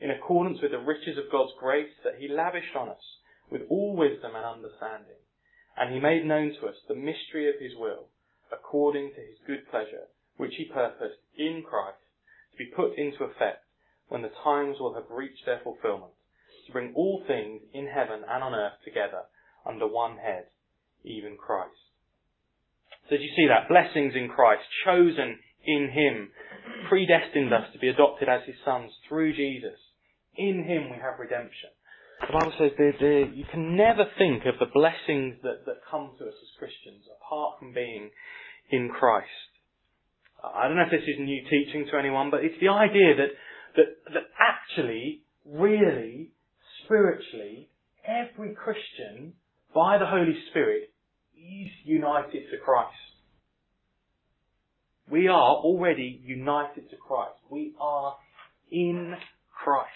in 0.00 0.10
accordance 0.10 0.58
with 0.60 0.72
the 0.72 0.78
riches 0.78 1.16
of 1.16 1.30
God's 1.30 1.52
grace 1.58 1.92
that 2.04 2.18
he 2.18 2.28
lavished 2.28 2.74
on 2.76 2.88
us 2.88 3.04
with 3.50 3.62
all 3.68 3.94
wisdom 3.96 4.32
and 4.34 4.44
understanding. 4.44 5.20
And 5.76 5.94
he 5.94 6.00
made 6.00 6.26
known 6.26 6.52
to 6.60 6.66
us 6.66 6.76
the 6.88 6.94
mystery 6.94 7.48
of 7.48 7.60
his 7.60 7.72
will, 7.78 8.08
according 8.52 9.12
to 9.14 9.20
his 9.20 9.38
good 9.46 9.68
pleasure, 9.70 10.08
which 10.36 10.54
he 10.56 10.64
purposed 10.64 11.20
in 11.38 11.62
Christ 11.62 12.02
to 12.52 12.56
be 12.58 12.70
put 12.76 12.98
into 12.98 13.24
effect 13.24 13.64
when 14.08 14.22
the 14.22 14.36
times 14.44 14.76
will 14.78 14.94
have 14.94 15.08
reached 15.08 15.46
their 15.46 15.60
fulfillment, 15.64 16.12
to 16.66 16.72
bring 16.72 16.92
all 16.94 17.24
things 17.26 17.62
in 17.72 17.86
heaven 17.86 18.20
and 18.28 18.42
on 18.44 18.54
earth 18.54 18.76
together 18.84 19.24
under 19.64 19.86
one 19.86 20.18
head, 20.18 20.46
even 21.04 21.36
Christ. 21.36 21.72
So 23.08 23.16
did 23.16 23.22
you 23.22 23.32
see 23.34 23.48
that? 23.48 23.68
Blessings 23.68 24.14
in 24.14 24.28
Christ, 24.28 24.62
chosen 24.84 25.38
in 25.64 25.90
Him, 25.92 26.30
predestined 26.88 27.52
us 27.52 27.72
to 27.72 27.78
be 27.78 27.88
adopted 27.88 28.28
as 28.28 28.42
His 28.46 28.56
sons 28.64 28.90
through 29.08 29.34
Jesus. 29.34 29.78
In 30.36 30.64
Him 30.64 30.90
we 30.90 30.96
have 30.96 31.18
redemption. 31.18 31.70
The 32.20 32.38
Bible 32.38 32.54
says 32.58 32.70
that 32.78 33.32
you 33.34 33.44
can 33.50 33.76
never 33.76 34.04
think 34.16 34.46
of 34.46 34.54
the 34.60 34.70
blessings 34.72 35.42
that, 35.42 35.66
that 35.66 35.82
come 35.90 36.12
to 36.18 36.24
us 36.24 36.34
as 36.34 36.58
Christians 36.58 37.02
apart 37.18 37.58
from 37.58 37.74
being 37.74 38.10
in 38.70 38.88
Christ. 38.88 39.26
I 40.42 40.66
don't 40.66 40.76
know 40.76 40.86
if 40.86 40.90
this 40.90 41.06
is 41.06 41.18
new 41.18 41.42
teaching 41.50 41.86
to 41.90 41.98
anyone, 41.98 42.30
but 42.30 42.44
it's 42.44 42.58
the 42.60 42.68
idea 42.68 43.14
that, 43.16 43.32
that, 43.76 44.14
that 44.14 44.26
actually, 44.38 45.22
really, 45.44 46.30
spiritually, 46.84 47.68
every 48.06 48.54
Christian, 48.54 49.34
by 49.74 49.98
the 49.98 50.06
Holy 50.06 50.34
Spirit, 50.50 50.90
is 51.36 51.70
united 51.84 52.50
to 52.50 52.58
Christ. 52.64 53.11
We 55.10 55.28
are 55.28 55.56
already 55.56 56.20
united 56.24 56.90
to 56.90 56.96
Christ. 56.96 57.38
We 57.50 57.74
are 57.80 58.16
in 58.70 59.14
Christ. 59.64 59.88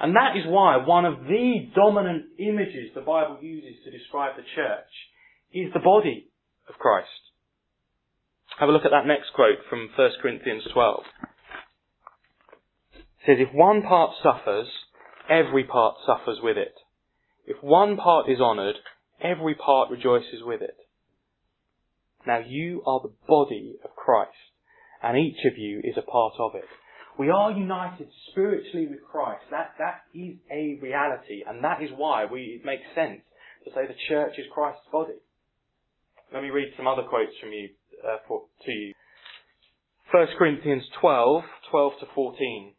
And 0.00 0.16
that 0.16 0.36
is 0.36 0.44
why 0.46 0.78
one 0.78 1.04
of 1.04 1.24
the 1.24 1.68
dominant 1.74 2.24
images 2.38 2.90
the 2.94 3.02
Bible 3.02 3.38
uses 3.42 3.82
to 3.84 3.90
describe 3.90 4.36
the 4.36 4.42
church 4.54 4.88
is 5.52 5.72
the 5.72 5.80
body 5.80 6.28
of 6.68 6.76
Christ. 6.76 7.08
Have 8.58 8.68
a 8.68 8.72
look 8.72 8.84
at 8.84 8.90
that 8.92 9.06
next 9.06 9.32
quote 9.34 9.58
from 9.68 9.90
1 9.96 10.10
Corinthians 10.22 10.62
12. 10.72 11.02
It 12.94 13.04
says, 13.26 13.36
If 13.38 13.54
one 13.54 13.82
part 13.82 14.12
suffers, 14.22 14.68
every 15.28 15.64
part 15.64 15.96
suffers 16.06 16.38
with 16.42 16.56
it. 16.56 16.74
If 17.46 17.62
one 17.62 17.96
part 17.96 18.28
is 18.30 18.40
honoured, 18.40 18.76
every 19.20 19.54
part 19.54 19.90
rejoices 19.90 20.42
with 20.42 20.62
it. 20.62 20.76
Now 22.26 22.38
you 22.38 22.82
are 22.86 23.00
the 23.00 23.12
body 23.26 23.76
of 23.84 23.96
Christ, 23.96 24.30
and 25.02 25.16
each 25.16 25.44
of 25.50 25.56
you 25.56 25.80
is 25.82 25.96
a 25.96 26.02
part 26.02 26.34
of 26.38 26.54
it. 26.54 26.64
We 27.18 27.30
are 27.30 27.50
united 27.50 28.08
spiritually 28.30 28.86
with 28.86 29.00
Christ. 29.10 29.42
That, 29.50 29.72
that 29.78 30.02
is 30.14 30.36
a 30.50 30.78
reality, 30.80 31.42
and 31.46 31.62
that 31.64 31.82
is 31.82 31.90
why 31.96 32.24
we, 32.24 32.60
it 32.60 32.64
makes 32.64 32.84
sense 32.94 33.20
to 33.64 33.70
say 33.74 33.86
the 33.86 33.98
church 34.08 34.34
is 34.38 34.46
Christ's 34.52 34.86
body. 34.92 35.20
Let 36.32 36.42
me 36.42 36.50
read 36.50 36.72
some 36.76 36.86
other 36.86 37.02
quotes 37.02 37.32
from 37.40 37.50
you, 37.52 37.70
uh, 38.06 38.18
for, 38.28 38.44
to 38.64 38.70
you. 38.70 38.94
1 40.12 40.26
Corinthians 40.38 40.84
12, 41.00 41.42
12 41.70 41.92
to 42.00 42.06
14. 42.14 42.74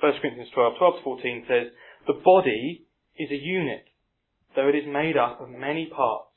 First 0.00 0.18
Corinthians 0.20 0.50
12, 0.54 0.74
12 0.78 0.94
to 0.96 1.02
14 1.04 1.44
says, 1.48 1.66
The 2.06 2.20
body 2.24 2.86
is 3.16 3.30
a 3.30 3.36
unit 3.36 3.84
though 4.54 4.68
it 4.68 4.74
is 4.74 4.86
made 4.86 5.16
up 5.16 5.40
of 5.40 5.48
many 5.48 5.86
parts, 5.86 6.28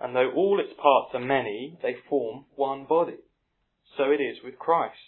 and 0.00 0.14
though 0.14 0.30
all 0.34 0.60
its 0.60 0.72
parts 0.80 1.10
are 1.14 1.20
many, 1.20 1.78
they 1.82 1.96
form 2.08 2.44
one 2.54 2.86
body. 2.88 3.18
So 3.96 4.04
it 4.04 4.20
is 4.20 4.38
with 4.44 4.58
Christ. 4.58 4.98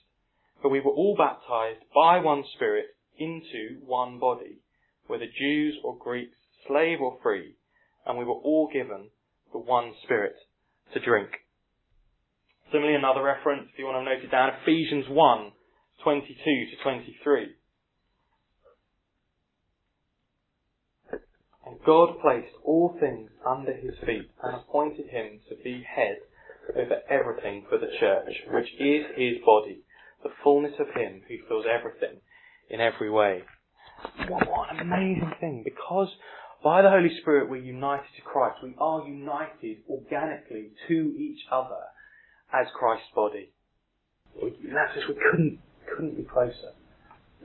For 0.60 0.70
we 0.70 0.80
were 0.80 0.90
all 0.90 1.16
baptized 1.16 1.84
by 1.94 2.18
one 2.18 2.44
Spirit 2.54 2.86
into 3.18 3.80
one 3.84 4.18
body, 4.18 4.58
whether 5.06 5.26
Jews 5.26 5.78
or 5.84 5.96
Greeks, 5.96 6.36
slave 6.66 7.00
or 7.00 7.18
free, 7.22 7.54
and 8.06 8.18
we 8.18 8.24
were 8.24 8.32
all 8.32 8.68
given 8.72 9.10
the 9.52 9.58
one 9.58 9.92
Spirit 10.04 10.34
to 10.92 11.00
drink. 11.00 11.30
Similarly, 12.72 12.96
another 12.96 13.22
reference, 13.22 13.68
if 13.72 13.78
you 13.78 13.84
want 13.84 14.04
to 14.06 14.10
note 14.10 14.24
it 14.24 14.30
down, 14.30 14.52
Ephesians 14.62 15.06
1, 15.08 15.52
22 16.04 16.34
to 16.34 16.82
23. 16.82 17.48
And 21.70 21.78
God 21.84 22.18
placed 22.20 22.52
all 22.64 22.96
things 22.98 23.30
under 23.46 23.72
his 23.72 23.94
feet 24.04 24.28
and 24.42 24.56
appointed 24.56 25.06
him 25.06 25.38
to 25.48 25.54
be 25.62 25.84
head 25.88 26.16
over 26.74 27.00
everything 27.08 27.64
for 27.68 27.78
the 27.78 27.86
church, 27.98 28.32
which 28.52 28.68
is 28.78 29.06
his 29.16 29.38
body, 29.46 29.82
the 30.24 30.30
fullness 30.42 30.74
of 30.80 30.88
him 30.88 31.22
who 31.28 31.36
fills 31.48 31.66
everything 31.70 32.20
in 32.68 32.80
every 32.80 33.10
way. 33.10 33.42
What, 34.28 34.48
an 34.72 34.80
amazing 34.80 35.32
thing. 35.40 35.62
Because 35.64 36.08
by 36.64 36.82
the 36.82 36.90
Holy 36.90 37.10
Spirit 37.20 37.48
we're 37.48 37.58
united 37.58 38.06
to 38.16 38.22
Christ. 38.22 38.58
We 38.62 38.74
are 38.78 39.06
united 39.06 39.78
organically 39.88 40.70
to 40.88 41.14
each 41.16 41.40
other 41.52 41.80
as 42.52 42.66
Christ's 42.74 43.08
body. 43.14 43.52
That's 44.40 44.94
just, 44.94 45.08
we 45.08 45.14
couldn't, 45.30 45.58
couldn't 45.94 46.16
be 46.16 46.24
closer 46.24 46.74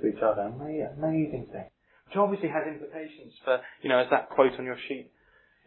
to 0.01 0.07
each 0.07 0.21
other. 0.21 0.41
Amazing 0.41 1.47
thing. 1.51 1.65
Which 2.07 2.17
obviously 2.17 2.49
has 2.49 2.63
implications 2.67 3.33
for, 3.43 3.59
you 3.81 3.89
know, 3.89 3.99
as 3.99 4.07
that 4.11 4.29
quote 4.29 4.53
on 4.59 4.65
your 4.65 4.77
sheet 4.87 5.11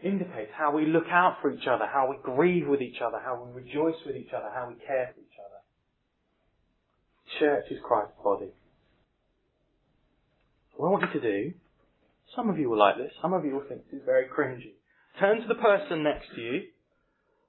indicates, 0.03 0.51
how 0.57 0.73
we 0.73 0.87
look 0.87 1.09
out 1.11 1.39
for 1.43 1.51
each 1.51 1.67
other, 1.67 1.85
how 1.87 2.09
we 2.09 2.17
grieve 2.23 2.69
with 2.69 2.81
each 2.81 3.01
other, 3.05 3.19
how 3.23 3.43
we 3.43 3.63
rejoice 3.63 3.97
with 4.07 4.17
each 4.17 4.33
other, 4.33 4.49
how 4.55 4.69
we 4.69 4.75
care 4.87 5.11
for 5.13 5.21
each 5.21 5.39
other. 5.39 5.59
Church 7.41 7.65
is 7.71 7.79
Christ's 7.85 8.15
body. 8.23 8.51
What 10.77 10.89
I 10.89 10.91
want 10.93 11.05
you 11.13 11.21
to 11.21 11.43
do, 11.43 11.53
some 12.37 12.49
of 12.49 12.59
you 12.59 12.71
will 12.71 12.79
like 12.79 12.97
this, 12.97 13.11
some 13.21 13.33
of 13.33 13.45
you 13.45 13.55
will 13.55 13.65
think 13.69 13.85
this 13.91 13.99
is 13.99 14.07
very 14.07 14.27
cringy. 14.27 14.75
Turn 15.19 15.41
to 15.41 15.49
the 15.49 15.57
person 15.57 16.05
next 16.05 16.27
to 16.37 16.41
you, 16.41 16.63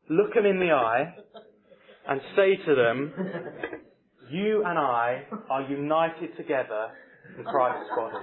look 0.09 0.33
them 0.33 0.47
in 0.47 0.59
the 0.59 0.71
eye, 0.71 1.13
and 2.07 2.21
say 2.35 2.55
to 2.65 2.75
them, 2.75 3.13
you 4.31 4.63
and 4.65 4.79
I 4.79 5.25
are 5.49 5.61
united 5.69 6.35
together 6.35 6.89
in 7.37 7.43
Christ's 7.43 7.89
body. 7.95 8.15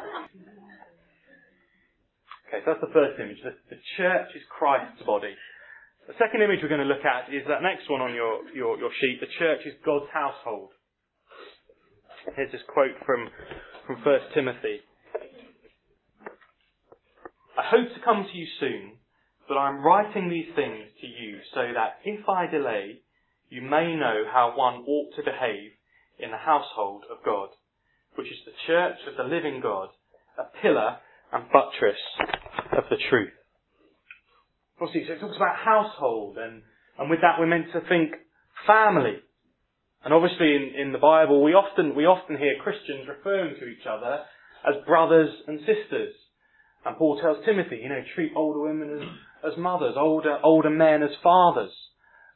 Okay, 2.57 2.65
so 2.65 2.73
that's 2.73 2.81
the 2.81 2.95
first 2.97 3.21
image. 3.21 3.37
The, 3.45 3.53
the 3.69 3.81
church 3.99 4.33
is 4.35 4.41
Christ's 4.49 5.05
body. 5.05 5.37
The 6.09 6.17
second 6.17 6.41
image 6.41 6.61
we're 6.63 6.73
going 6.73 6.81
to 6.81 6.89
look 6.89 7.05
at 7.05 7.29
is 7.29 7.45
that 7.49 7.61
next 7.61 7.91
one 7.91 8.01
on 8.01 8.15
your, 8.15 8.49
your, 8.55 8.79
your 8.79 8.89
sheet. 8.97 9.21
The 9.21 9.29
church 9.39 9.61
is 9.67 9.75
God's 9.85 10.09
household. 10.09 10.71
Here's 12.35 12.51
this 12.53 12.65
quote 12.73 12.97
from, 13.05 13.29
from 13.87 13.97
1 14.01 14.21
Timothy. 14.33 14.81
I 17.61 17.65
hope 17.69 17.93
to 17.93 18.01
come 18.01 18.25
to 18.25 18.39
you 18.39 18.47
soon, 18.59 19.05
but 19.49 19.59
I 19.59 19.69
am 19.69 19.85
writing 19.85 20.31
these 20.31 20.49
things 20.57 20.89
to 21.03 21.07
you 21.07 21.41
so 21.53 21.61
that 21.75 22.01
if 22.05 22.27
I 22.27 22.47
delay, 22.47 23.05
you 23.51 23.61
may 23.61 23.95
know 23.97 24.25
how 24.33 24.55
one 24.57 24.81
ought 24.89 25.13
to 25.17 25.23
behave 25.23 25.77
in 26.19 26.31
the 26.31 26.41
household 26.41 27.05
of 27.11 27.23
God, 27.23 27.51
which 28.15 28.29
is 28.29 28.41
the 28.47 28.57
church 28.67 28.97
of 29.09 29.17
the 29.19 29.29
living 29.29 29.61
God, 29.61 29.89
a 30.39 30.45
pillar 30.63 31.05
and 31.33 31.45
buttress 31.53 32.01
of 32.77 32.85
the 32.91 32.97
truth. 33.11 33.33
Obviously, 34.81 35.07
so 35.09 35.15
it 35.15 35.21
talks 35.21 35.37
about 35.37 35.57
household, 35.57 36.37
and, 36.39 36.63
and 36.99 37.11
with 37.11 37.21
that 37.23 37.39
we're 37.39 37.47
meant 37.47 37.73
to 37.73 37.81
think 37.89 38.13
family. 38.67 39.17
And 40.05 40.13
obviously 40.13 40.55
in, 40.55 40.73
in 40.79 40.93
the 40.93 40.99
Bible 40.99 41.43
we 41.43 41.53
often, 41.53 41.95
we 41.95 42.05
often 42.05 42.37
hear 42.37 42.55
Christians 42.63 43.09
referring 43.09 43.57
to 43.59 43.67
each 43.67 43.87
other 43.89 44.21
as 44.67 44.85
brothers 44.87 45.31
and 45.47 45.61
sisters. 45.61 46.15
And 46.85 46.97
Paul 46.97 47.19
tells 47.21 47.45
Timothy, 47.45 47.81
you 47.83 47.89
know, 47.89 48.03
treat 48.15 48.33
older 48.37 48.61
women 48.61 49.01
as, 49.01 49.53
as 49.53 49.59
mothers, 49.59 49.95
older, 49.99 50.39
older 50.43 50.71
men 50.71 51.03
as 51.03 51.11
fathers. 51.23 51.73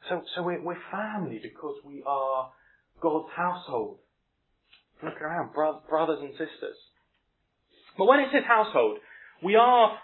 So, 0.09 0.21
so 0.35 0.43
we're, 0.43 0.61
we're 0.61 0.81
family 0.91 1.39
because 1.41 1.75
we 1.85 2.03
are 2.05 2.51
God's 3.01 3.29
household. 3.35 3.99
Look 5.03 5.21
around, 5.21 5.53
bro- 5.53 5.81
brothers 5.89 6.19
and 6.21 6.31
sisters. 6.31 6.75
But 7.97 8.05
when 8.05 8.19
it 8.19 8.27
says 8.33 8.43
household, 8.47 8.97
we 9.43 9.55
are, 9.55 9.97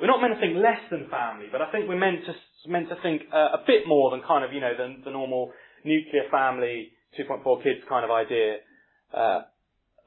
we're 0.00 0.10
not 0.10 0.20
meant 0.20 0.34
to 0.34 0.40
think 0.40 0.58
less 0.58 0.80
than 0.90 1.06
family, 1.08 1.46
but 1.50 1.62
I 1.62 1.70
think 1.70 1.88
we're 1.88 1.98
meant 1.98 2.26
to, 2.26 2.34
meant 2.68 2.88
to 2.88 2.96
think 3.02 3.22
uh, 3.32 3.54
a 3.54 3.62
bit 3.66 3.86
more 3.86 4.10
than 4.10 4.22
kind 4.26 4.44
of, 4.44 4.52
you 4.52 4.60
know, 4.60 4.74
the, 4.76 4.96
the 5.04 5.10
normal 5.10 5.52
nuclear 5.84 6.26
family, 6.30 6.90
2.4 7.18 7.62
kids 7.62 7.80
kind 7.88 8.04
of 8.04 8.10
idea, 8.10 8.58
uh, 9.14 9.42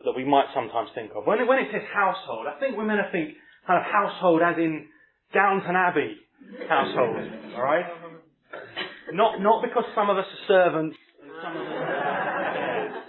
that 0.03 0.13
we 0.15 0.25
might 0.25 0.45
sometimes 0.53 0.89
think 0.93 1.11
of. 1.15 1.25
When 1.25 1.39
it, 1.39 1.47
when 1.47 1.59
it 1.59 1.69
says 1.71 1.81
household, 1.93 2.47
I 2.51 2.59
think 2.59 2.75
we're 2.75 2.85
meant 2.85 2.99
to 2.99 3.11
think 3.11 3.35
kind 3.65 3.79
of 3.79 3.87
household 3.87 4.41
as 4.43 4.57
in 4.57 4.87
Downton 5.33 5.75
Abbey 5.75 6.15
household, 6.67 7.17
alright? 7.55 7.85
Not, 9.13 9.41
not 9.41 9.63
because 9.63 9.83
some 9.95 10.09
of 10.09 10.17
us 10.17 10.25
are 10.27 10.47
servants 10.47 10.97
and 11.23 11.31
some 11.41 11.55
of 11.55 11.63
us 11.63 11.73
are 11.73 13.03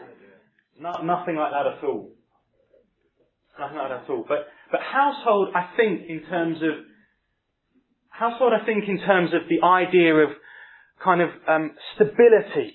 not, 0.80 1.04
nothing 1.04 1.34
like 1.34 1.50
that 1.50 1.66
at 1.66 1.84
all. 1.84 2.10
Nothing 3.58 3.78
like 3.78 3.90
that 3.90 4.04
at 4.04 4.10
all. 4.10 4.24
But, 4.26 4.46
but 4.70 4.80
household, 4.80 5.48
I 5.54 5.70
think, 5.76 6.08
in 6.08 6.22
terms 6.28 6.58
of, 6.62 6.84
household, 8.10 8.52
I 8.52 8.64
think, 8.64 8.84
in 8.88 8.98
terms 8.98 9.30
of 9.32 9.48
the 9.48 9.64
idea 9.64 10.14
of 10.14 10.30
kind 11.02 11.20
of 11.20 11.30
um, 11.46 11.72
stability. 11.94 12.74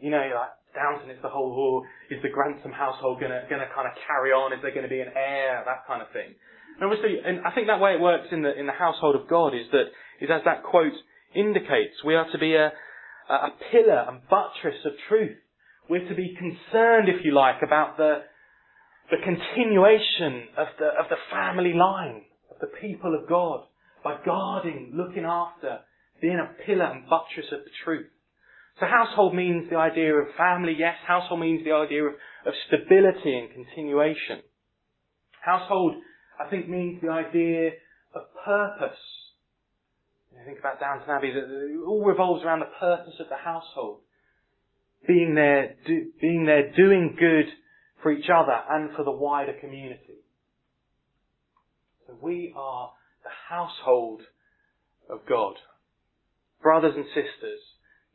You 0.00 0.10
know, 0.10 0.24
like 0.34 0.54
Downton 0.74 1.10
is 1.10 1.20
the 1.22 1.28
whole, 1.28 1.52
oh, 1.52 2.14
is 2.14 2.20
the 2.22 2.28
Grantham 2.28 2.72
household 2.72 3.20
gonna 3.20 3.44
gonna 3.48 3.68
kind 3.74 3.88
of 3.88 3.94
carry 4.06 4.30
on? 4.30 4.52
Is 4.52 4.60
there 4.62 4.72
going 4.72 4.84
to 4.84 4.92
be 4.92 5.00
an 5.00 5.12
heir? 5.14 5.62
That 5.64 5.86
kind 5.86 6.02
of 6.02 6.08
thing. 6.12 6.34
And 6.80 6.84
obviously, 6.84 7.16
and 7.24 7.40
I 7.46 7.52
think 7.52 7.68
that 7.68 7.80
way 7.80 7.94
it 7.94 8.00
works 8.00 8.28
in 8.32 8.42
the 8.42 8.52
in 8.52 8.66
the 8.66 8.76
household 8.76 9.16
of 9.16 9.28
God 9.28 9.54
is 9.54 9.66
that 9.72 9.88
is 10.20 10.28
as 10.32 10.42
that 10.44 10.64
quote 10.64 10.96
indicates, 11.34 12.04
we 12.04 12.14
are 12.14 12.30
to 12.32 12.38
be 12.38 12.54
a 12.54 12.72
a 13.28 13.50
pillar 13.72 14.06
and 14.08 14.20
buttress 14.28 14.78
of 14.84 14.92
truth. 15.08 15.36
We're 15.88 16.08
to 16.08 16.14
be 16.14 16.36
concerned, 16.36 17.08
if 17.08 17.24
you 17.24 17.34
like, 17.34 17.62
about 17.62 17.96
the 17.96 18.22
the 19.10 19.16
continuation 19.22 20.48
of 20.56 20.68
the 20.78 20.86
of 20.86 21.08
the 21.08 21.16
family 21.30 21.72
line 21.72 22.22
of 22.50 22.58
the 22.60 22.72
people 22.80 23.14
of 23.14 23.28
God 23.28 23.64
by 24.02 24.16
guarding, 24.24 24.92
looking 24.94 25.24
after, 25.24 25.80
being 26.20 26.38
a 26.38 26.64
pillar 26.64 26.84
and 26.84 27.08
buttress 27.08 27.46
of 27.52 27.64
the 27.64 27.70
truth. 27.84 28.06
So 28.78 28.86
household 28.86 29.34
means 29.34 29.70
the 29.70 29.76
idea 29.76 30.14
of 30.14 30.26
family, 30.36 30.74
yes. 30.78 30.94
Household 31.06 31.40
means 31.40 31.64
the 31.64 31.72
idea 31.72 32.04
of, 32.04 32.14
of 32.46 32.54
stability 32.68 33.36
and 33.36 33.50
continuation. 33.52 34.42
Household, 35.42 35.94
I 36.38 36.48
think, 36.50 36.68
means 36.68 37.00
the 37.00 37.10
idea 37.10 37.70
of 38.14 38.22
purpose. 38.44 38.98
You 40.32 40.44
think 40.44 40.58
about 40.58 40.78
Downton 40.78 41.08
Abbey, 41.08 41.28
it 41.28 41.86
all 41.86 42.04
revolves 42.04 42.44
around 42.44 42.60
the 42.60 42.72
purpose 42.78 43.14
of 43.18 43.28
the 43.28 43.36
household. 43.36 44.00
Being 45.06 45.34
there, 45.34 45.76
do, 45.86 46.06
being 46.20 46.44
there 46.44 46.72
doing 46.76 47.16
good 47.18 47.46
for 48.02 48.12
each 48.12 48.30
other 48.32 48.58
and 48.70 48.94
for 48.96 49.04
the 49.04 49.10
wider 49.10 49.54
community. 49.60 50.20
So 52.06 52.14
we 52.20 52.52
are 52.56 52.92
the 53.24 53.30
household 53.48 54.22
of 55.08 55.20
God 55.28 55.54
brothers 56.66 56.94
and 56.96 57.06
sisters, 57.14 57.62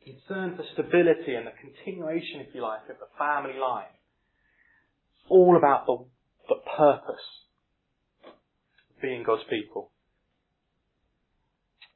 concern 0.04 0.56
for 0.56 0.64
stability 0.74 1.34
and 1.34 1.46
the 1.46 1.56
continuation, 1.56 2.40
if 2.40 2.54
you 2.54 2.60
like, 2.60 2.84
of 2.90 2.98
the 2.98 3.08
family 3.16 3.58
line. 3.58 3.88
It's 5.16 5.24
all 5.30 5.56
about 5.56 5.86
the, 5.86 6.04
the 6.48 6.60
purpose 6.76 7.28
of 8.26 9.00
being 9.00 9.22
God's 9.24 9.48
people. 9.48 9.90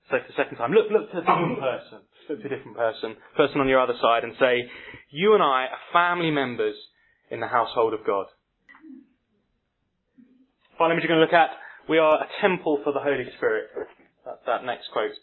So 0.09 0.16
for 0.16 0.33
the 0.33 0.37
second 0.37 0.57
time, 0.57 0.72
look, 0.72 0.87
look 0.90 1.12
to 1.12 1.18
a 1.18 1.20
different 1.20 1.61
person. 1.61 1.99
Look 2.31 2.40
to 2.40 2.46
a 2.46 2.57
different 2.57 2.77
person, 2.77 3.16
person 3.37 3.61
on 3.61 3.68
your 3.68 3.81
other 3.81 3.99
side, 4.01 4.25
and 4.25 4.33
say, 4.40 4.70
you 5.11 5.35
and 5.35 5.42
I 5.42 5.68
are 5.68 5.92
family 5.92 6.31
members 6.31 6.77
in 7.31 7.41
the 7.41 7.49
household 7.49 7.95
of 7.95 8.07
God. 8.07 8.27
Final 10.79 10.93
image 10.93 11.05
you're 11.05 11.17
going 11.17 11.21
to 11.21 11.27
look 11.27 11.33
at, 11.33 11.57
we 11.89 11.99
are 11.99 12.23
a 12.23 12.29
temple 12.41 12.81
for 12.85 12.93
the 12.93 13.01
Holy 13.01 13.27
Spirit. 13.37 13.69
That's 14.25 14.45
that 14.47 14.65
next 14.65 14.89
quote 14.93 15.15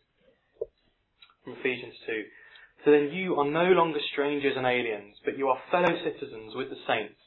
from 1.43 1.53
Ephesians 1.59 1.93
2. 2.07 2.23
So 2.85 2.91
then 2.91 3.11
you 3.11 3.35
are 3.35 3.49
no 3.49 3.71
longer 3.71 3.99
strangers 4.11 4.55
and 4.57 4.65
aliens, 4.65 5.15
but 5.23 5.37
you 5.37 5.47
are 5.47 5.59
fellow 5.71 5.95
citizens 6.03 6.55
with 6.55 6.69
the 6.69 6.79
saints 6.87 7.19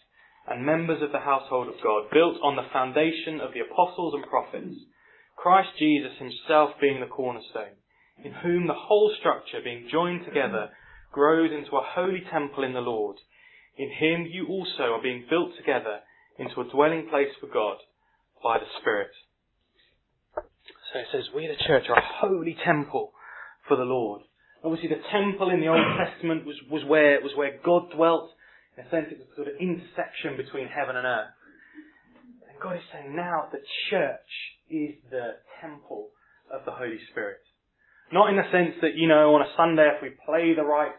and 0.48 0.64
members 0.64 1.02
of 1.02 1.12
the 1.12 1.20
household 1.20 1.68
of 1.68 1.82
God, 1.82 2.10
built 2.12 2.36
on 2.42 2.56
the 2.56 2.70
foundation 2.72 3.40
of 3.40 3.52
the 3.52 3.60
apostles 3.60 4.14
and 4.14 4.24
prophets, 4.30 4.78
Christ 5.36 5.70
Jesus 5.78 6.12
himself 6.18 6.70
being 6.80 7.00
the 7.00 7.10
cornerstone, 7.10 7.76
in 8.22 8.32
whom 8.32 8.66
the 8.66 8.78
whole 8.86 9.12
structure, 9.18 9.58
being 9.62 9.88
joined 9.90 10.24
together, 10.24 10.70
grows 11.12 11.50
into 11.50 11.76
a 11.76 11.82
holy 11.84 12.22
temple 12.30 12.62
in 12.62 12.74
the 12.74 12.80
Lord. 12.80 13.16
In 13.76 13.90
him 13.90 14.26
you 14.30 14.46
also 14.48 14.94
are 14.94 15.02
being 15.02 15.26
built 15.28 15.50
together 15.56 16.00
into 16.38 16.60
a 16.60 16.68
dwelling 16.72 17.08
place 17.08 17.32
for 17.40 17.46
God 17.46 17.76
by 18.42 18.58
the 18.58 18.66
Spirit. 18.80 19.10
So 20.92 21.00
it 21.00 21.06
says, 21.12 21.24
we 21.34 21.46
the 21.46 21.64
church 21.66 21.84
are 21.88 21.98
a 21.98 22.12
holy 22.20 22.56
temple 22.64 23.12
for 23.68 23.76
the 23.76 23.84
Lord. 23.84 24.22
Obviously, 24.64 24.88
the 24.88 25.02
temple 25.12 25.50
in 25.50 25.60
the 25.60 25.68
Old 25.68 25.84
Testament 25.98 26.46
was, 26.46 26.56
was 26.70 26.82
where 26.84 27.20
was 27.20 27.36
where 27.36 27.58
God 27.64 27.90
dwelt. 27.94 28.30
In 28.76 28.84
a 28.84 28.90
sense, 28.90 29.06
it 29.10 29.18
was 29.18 29.28
sort 29.36 29.48
of 29.48 29.54
intersection 29.60 30.36
between 30.36 30.68
heaven 30.68 30.96
and 30.96 31.06
earth. 31.06 31.32
And 32.48 32.58
God 32.60 32.76
is 32.76 32.82
saying 32.92 33.14
now 33.14 33.48
the 33.52 33.62
church 33.90 34.32
is 34.70 34.96
the 35.10 35.38
temple 35.60 36.10
of 36.50 36.64
the 36.64 36.72
Holy 36.72 36.98
Spirit. 37.10 37.38
Not 38.12 38.30
in 38.30 38.36
the 38.36 38.48
sense 38.50 38.74
that, 38.82 38.94
you 38.94 39.08
know, 39.08 39.34
on 39.34 39.42
a 39.42 39.50
Sunday 39.56 39.86
if 39.94 40.02
we 40.02 40.14
play 40.24 40.54
the 40.54 40.64
right 40.64 40.94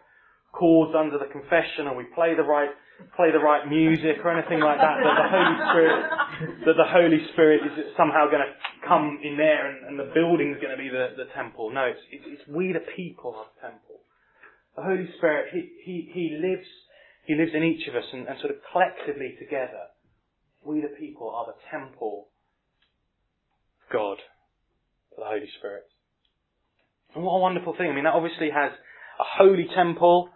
chords 0.58 0.94
under 0.98 1.18
the 1.18 1.30
confession 1.30 1.86
or 1.86 1.96
we 1.96 2.06
play 2.16 2.34
the 2.34 2.44
right 2.44 2.70
play 3.16 3.30
the 3.30 3.38
right 3.38 3.70
music 3.70 4.18
or 4.26 4.34
anything 4.34 4.58
like 4.58 4.82
that, 4.82 4.98
that 5.06 5.18
the 5.22 5.30
Holy 5.30 5.58
Spirit 5.70 6.02
that 6.66 6.78
the 6.82 6.90
Holy 6.90 7.22
Spirit 7.34 7.62
is 7.62 7.94
somehow 7.96 8.26
going 8.26 8.42
to 8.42 8.54
come 8.88 9.20
in 9.22 9.38
there 9.38 9.70
and, 9.70 9.86
and 9.86 9.96
the 10.00 10.10
building's 10.14 10.58
going 10.58 10.74
to 10.74 10.82
be 10.82 10.90
the, 10.90 11.14
the 11.14 11.30
temple. 11.38 11.70
No, 11.70 11.86
it's, 11.86 12.02
it's, 12.10 12.26
it's 12.26 12.46
we 12.50 12.74
the 12.74 12.82
people 12.96 13.38
are 13.38 13.46
the 13.54 13.70
temple. 13.70 14.02
The 14.76 14.84
Holy 14.84 15.10
Spirit, 15.18 15.54
he, 15.54 15.70
he, 15.86 16.10
he 16.14 16.26
lives 16.42 16.66
he 17.28 17.36
lives 17.36 17.52
in 17.54 17.62
each 17.62 17.88
of 17.88 17.96
us 17.96 18.08
and, 18.14 18.26
and 18.28 18.40
sort 18.40 18.56
of 18.56 18.64
collectively 18.72 19.36
together, 19.38 19.92
we 20.64 20.82
the 20.82 20.96
people 21.00 21.30
are 21.30 21.46
the 21.46 21.60
temple 21.70 22.30
of 23.84 23.94
God, 23.94 24.18
the 25.18 25.26
Holy 25.26 25.50
Spirit. 25.60 25.84
And 27.14 27.24
what 27.24 27.34
a 27.36 27.40
wonderful 27.40 27.76
thing. 27.78 27.90
I 27.92 27.94
mean, 27.94 28.06
that 28.06 28.14
obviously 28.14 28.50
has 28.50 28.72
a 29.20 29.28
holy 29.28 29.68
temple, 29.76 30.30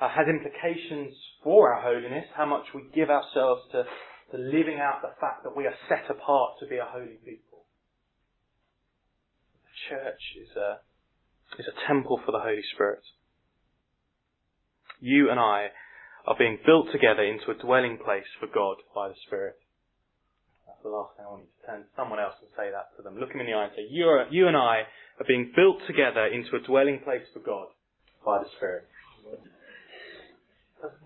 uh, 0.00 0.08
has 0.08 0.26
implications 0.26 1.14
for 1.44 1.72
our 1.72 1.82
holiness, 1.82 2.24
how 2.34 2.46
much 2.46 2.64
we 2.74 2.82
give 2.94 3.10
ourselves 3.10 3.62
to, 3.72 3.84
to 4.32 4.36
living 4.38 4.80
out 4.80 5.02
the 5.02 5.12
fact 5.20 5.44
that 5.44 5.56
we 5.56 5.66
are 5.66 5.76
set 5.88 6.10
apart 6.10 6.52
to 6.60 6.66
be 6.66 6.76
a 6.76 6.88
holy 6.88 7.20
people. 7.24 7.68
The 9.64 9.76
church 9.94 10.22
is 10.40 10.56
a, 10.56 10.80
is 11.60 11.68
a 11.68 11.86
temple 11.86 12.20
for 12.24 12.32
the 12.32 12.40
Holy 12.40 12.64
Spirit. 12.74 13.04
You 15.00 15.30
and 15.30 15.38
I 15.38 15.68
are 16.26 16.36
being 16.36 16.58
built 16.64 16.88
together 16.92 17.22
into 17.22 17.50
a 17.50 17.60
dwelling 17.60 17.98
place 18.02 18.28
for 18.40 18.46
God 18.46 18.76
by 18.94 19.08
the 19.08 19.20
Spirit. 19.26 19.56
That's 20.66 20.80
the 20.82 20.92
last 20.92 21.16
thing 21.16 21.24
I 21.28 21.32
want 21.32 21.44
you 21.44 21.52
to 21.52 21.66
turn 21.66 21.80
to 21.84 21.92
someone 21.96 22.20
else 22.20 22.36
and 22.40 22.48
say 22.56 22.72
that 22.72 22.96
to 22.96 23.02
them. 23.02 23.16
Look 23.20 23.32
them 23.32 23.40
in 23.40 23.48
the 23.48 23.56
eye 23.56 23.68
and 23.68 23.76
say, 23.76 23.88
you, 23.88 24.04
are, 24.04 24.28
you 24.30 24.48
and 24.48 24.56
I 24.56 24.84
are 25.20 25.28
being 25.28 25.52
built 25.56 25.80
together 25.88 26.28
into 26.28 26.56
a 26.56 26.64
dwelling 26.64 27.00
place 27.04 27.24
for 27.32 27.40
God 27.40 27.68
by 28.24 28.40
the 28.40 28.48
Spirit. 28.56 28.88
There's 30.80 30.96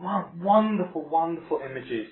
wonderful, 0.41 1.09
wonderful 1.09 1.61
images 1.65 2.07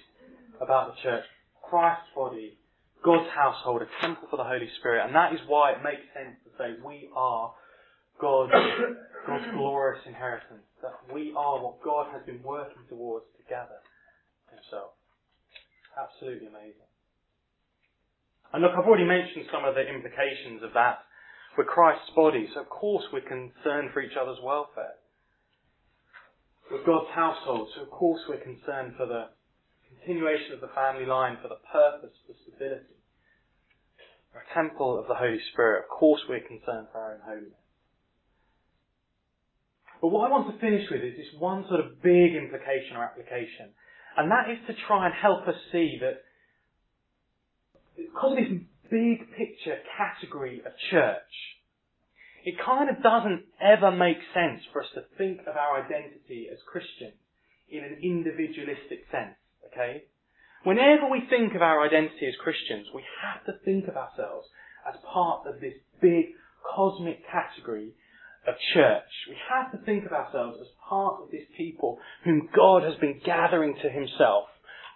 about 0.61 0.94
the 0.94 1.03
church. 1.03 1.25
Christ's 1.62 2.11
body, 2.14 2.59
God's 3.05 3.31
household, 3.35 3.83
a 3.83 3.88
temple 4.05 4.29
for 4.31 4.37
the 4.37 4.44
Holy 4.44 4.68
Spirit. 4.79 5.07
And 5.07 5.14
that 5.14 5.33
is 5.33 5.40
why 5.46 5.72
it 5.72 5.83
makes 5.83 6.03
sense 6.14 6.37
to 6.44 6.51
say 6.59 6.75
we 6.85 7.09
are 7.14 7.55
God's, 8.20 8.53
God's 9.27 9.44
glorious 9.55 10.03
inheritance. 10.07 10.66
That 10.83 10.98
we 11.14 11.33
are 11.37 11.62
what 11.62 11.83
God 11.83 12.11
has 12.12 12.27
been 12.27 12.42
working 12.42 12.83
towards 12.88 13.27
together. 13.38 13.79
himself. 14.51 14.98
Absolutely 15.94 16.48
amazing. 16.48 16.88
And 18.53 18.62
look, 18.62 18.72
I've 18.77 18.85
already 18.85 19.09
mentioned 19.09 19.46
some 19.53 19.64
of 19.64 19.75
the 19.75 19.87
implications 19.87 20.62
of 20.62 20.75
that. 20.75 21.07
We're 21.57 21.64
Christ's 21.64 22.11
body, 22.16 22.48
so 22.55 22.61
of 22.61 22.68
course 22.68 23.05
we're 23.12 23.25
concerned 23.25 23.92
for 23.92 24.01
each 24.01 24.16
other's 24.18 24.40
welfare. 24.42 24.96
We're 26.72 26.88
God's 26.88 27.12
household, 27.14 27.68
so 27.76 27.82
of 27.82 27.90
course 27.90 28.22
we're 28.26 28.40
concerned 28.40 28.94
for 28.96 29.04
the 29.04 29.28
continuation 29.92 30.54
of 30.54 30.62
the 30.62 30.72
family 30.72 31.04
line, 31.04 31.37
for 31.42 31.48
the 31.48 31.61
purpose, 31.70 32.16
for 32.26 32.32
stability. 32.48 32.96
We're 34.32 34.40
a 34.40 34.54
temple 34.56 34.98
of 34.98 35.06
the 35.06 35.14
Holy 35.14 35.37
Spirit. 35.52 35.85
Of 35.85 35.90
course 35.90 36.22
we're 36.26 36.40
concerned 36.40 36.88
for 36.90 36.96
our 36.96 37.12
own 37.12 37.20
holiness. 37.28 37.61
But 40.00 40.08
what 40.08 40.24
I 40.24 40.32
want 40.32 40.48
to 40.48 40.58
finish 40.64 40.88
with 40.90 41.02
is 41.04 41.12
this 41.14 41.28
one 41.38 41.66
sort 41.68 41.85
of 41.85 42.00
big 42.00 42.32
implication 42.32 42.96
or 42.96 43.04
application. 43.04 43.76
And 44.16 44.32
that 44.32 44.48
is 44.48 44.56
to 44.66 44.72
try 44.88 45.04
and 45.04 45.14
help 45.14 45.46
us 45.46 45.61
see 45.72 46.00
that 46.00 46.24
because 48.00 48.32
of 48.32 48.38
this 48.40 48.64
big 48.88 49.28
picture 49.37 49.76
category 50.00 50.62
of 50.64 50.72
church, 50.90 51.37
it 52.44 52.55
kind 52.59 52.90
of 52.90 53.02
doesn't 53.02 53.44
ever 53.61 53.90
make 53.90 54.18
sense 54.35 54.62
for 54.72 54.83
us 54.83 54.88
to 54.94 55.02
think 55.16 55.40
of 55.46 55.57
our 55.57 55.83
identity 55.83 56.48
as 56.50 56.59
Christians 56.66 57.14
in 57.70 57.85
an 57.85 57.98
individualistic 58.02 59.07
sense, 59.11 59.38
okay? 59.70 60.05
Whenever 60.64 61.09
we 61.11 61.22
think 61.31 61.55
of 61.55 61.62
our 61.62 61.83
identity 61.83 62.26
as 62.26 62.35
Christians, 62.42 62.87
we 62.94 63.02
have 63.22 63.44
to 63.46 63.64
think 63.64 63.88
of 63.88 63.96
ourselves 63.96 64.46
as 64.87 64.94
part 65.12 65.46
of 65.46 65.61
this 65.61 65.74
big 66.00 66.35
cosmic 66.74 67.22
category 67.31 67.94
of 68.46 68.55
church. 68.74 69.11
We 69.28 69.37
have 69.50 69.70
to 69.72 69.78
think 69.85 70.05
of 70.07 70.12
ourselves 70.12 70.59
as 70.61 70.68
part 70.88 71.22
of 71.22 71.31
this 71.31 71.46
people 71.57 71.98
whom 72.24 72.48
God 72.55 72.83
has 72.83 72.94
been 73.00 73.20
gathering 73.24 73.74
to 73.83 73.88
himself 73.88 74.46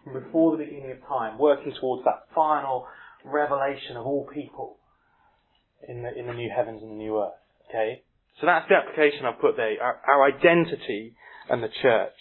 from 0.03 0.23
before 0.23 0.57
the 0.57 0.65
beginning 0.65 0.93
of 0.93 1.09
time, 1.09 1.39
working 1.39 1.73
towards 1.81 2.05
that 2.05 2.27
final 2.35 2.87
revelation 3.25 3.97
of 3.97 4.07
all 4.07 4.29
people 4.33 4.79
in 5.89 6.03
the, 6.03 6.13
in 6.19 6.27
the 6.27 6.33
new 6.35 6.51
heavens 6.55 6.83
and 6.83 6.91
the 6.93 6.97
new 6.97 7.19
earth. 7.19 7.39
Okay? 7.69 8.03
So 8.41 8.47
that's 8.47 8.69
the 8.69 8.77
application 8.77 9.25
I've 9.25 9.41
put 9.41 9.57
there, 9.57 9.77
our, 9.83 10.01
our 10.07 10.25
identity 10.29 11.15
and 11.49 11.63
the 11.63 11.73
church. 11.83 12.21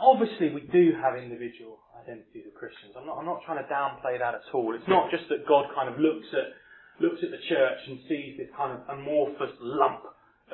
Obviously, 0.00 0.50
we 0.50 0.60
do 0.70 0.92
have 1.02 1.16
individual 1.18 1.78
identities 1.98 2.46
of 2.46 2.54
Christians. 2.54 2.94
I'm 2.94 3.06
not, 3.06 3.18
I'm 3.18 3.26
not 3.26 3.40
trying 3.44 3.58
to 3.58 3.68
downplay 3.68 4.20
that 4.20 4.34
at 4.34 4.46
all. 4.54 4.76
It's 4.76 4.86
not 4.86 5.10
just 5.10 5.28
that 5.30 5.48
God 5.48 5.66
kind 5.74 5.88
of 5.88 5.98
looks 5.98 6.26
at 6.32 6.54
looks 7.00 7.20
at 7.22 7.30
the 7.30 7.42
church 7.48 7.80
and 7.88 7.98
sees 8.08 8.38
this 8.38 8.48
kind 8.56 8.72
of 8.72 8.80
amorphous 8.88 9.52
lump 9.60 10.00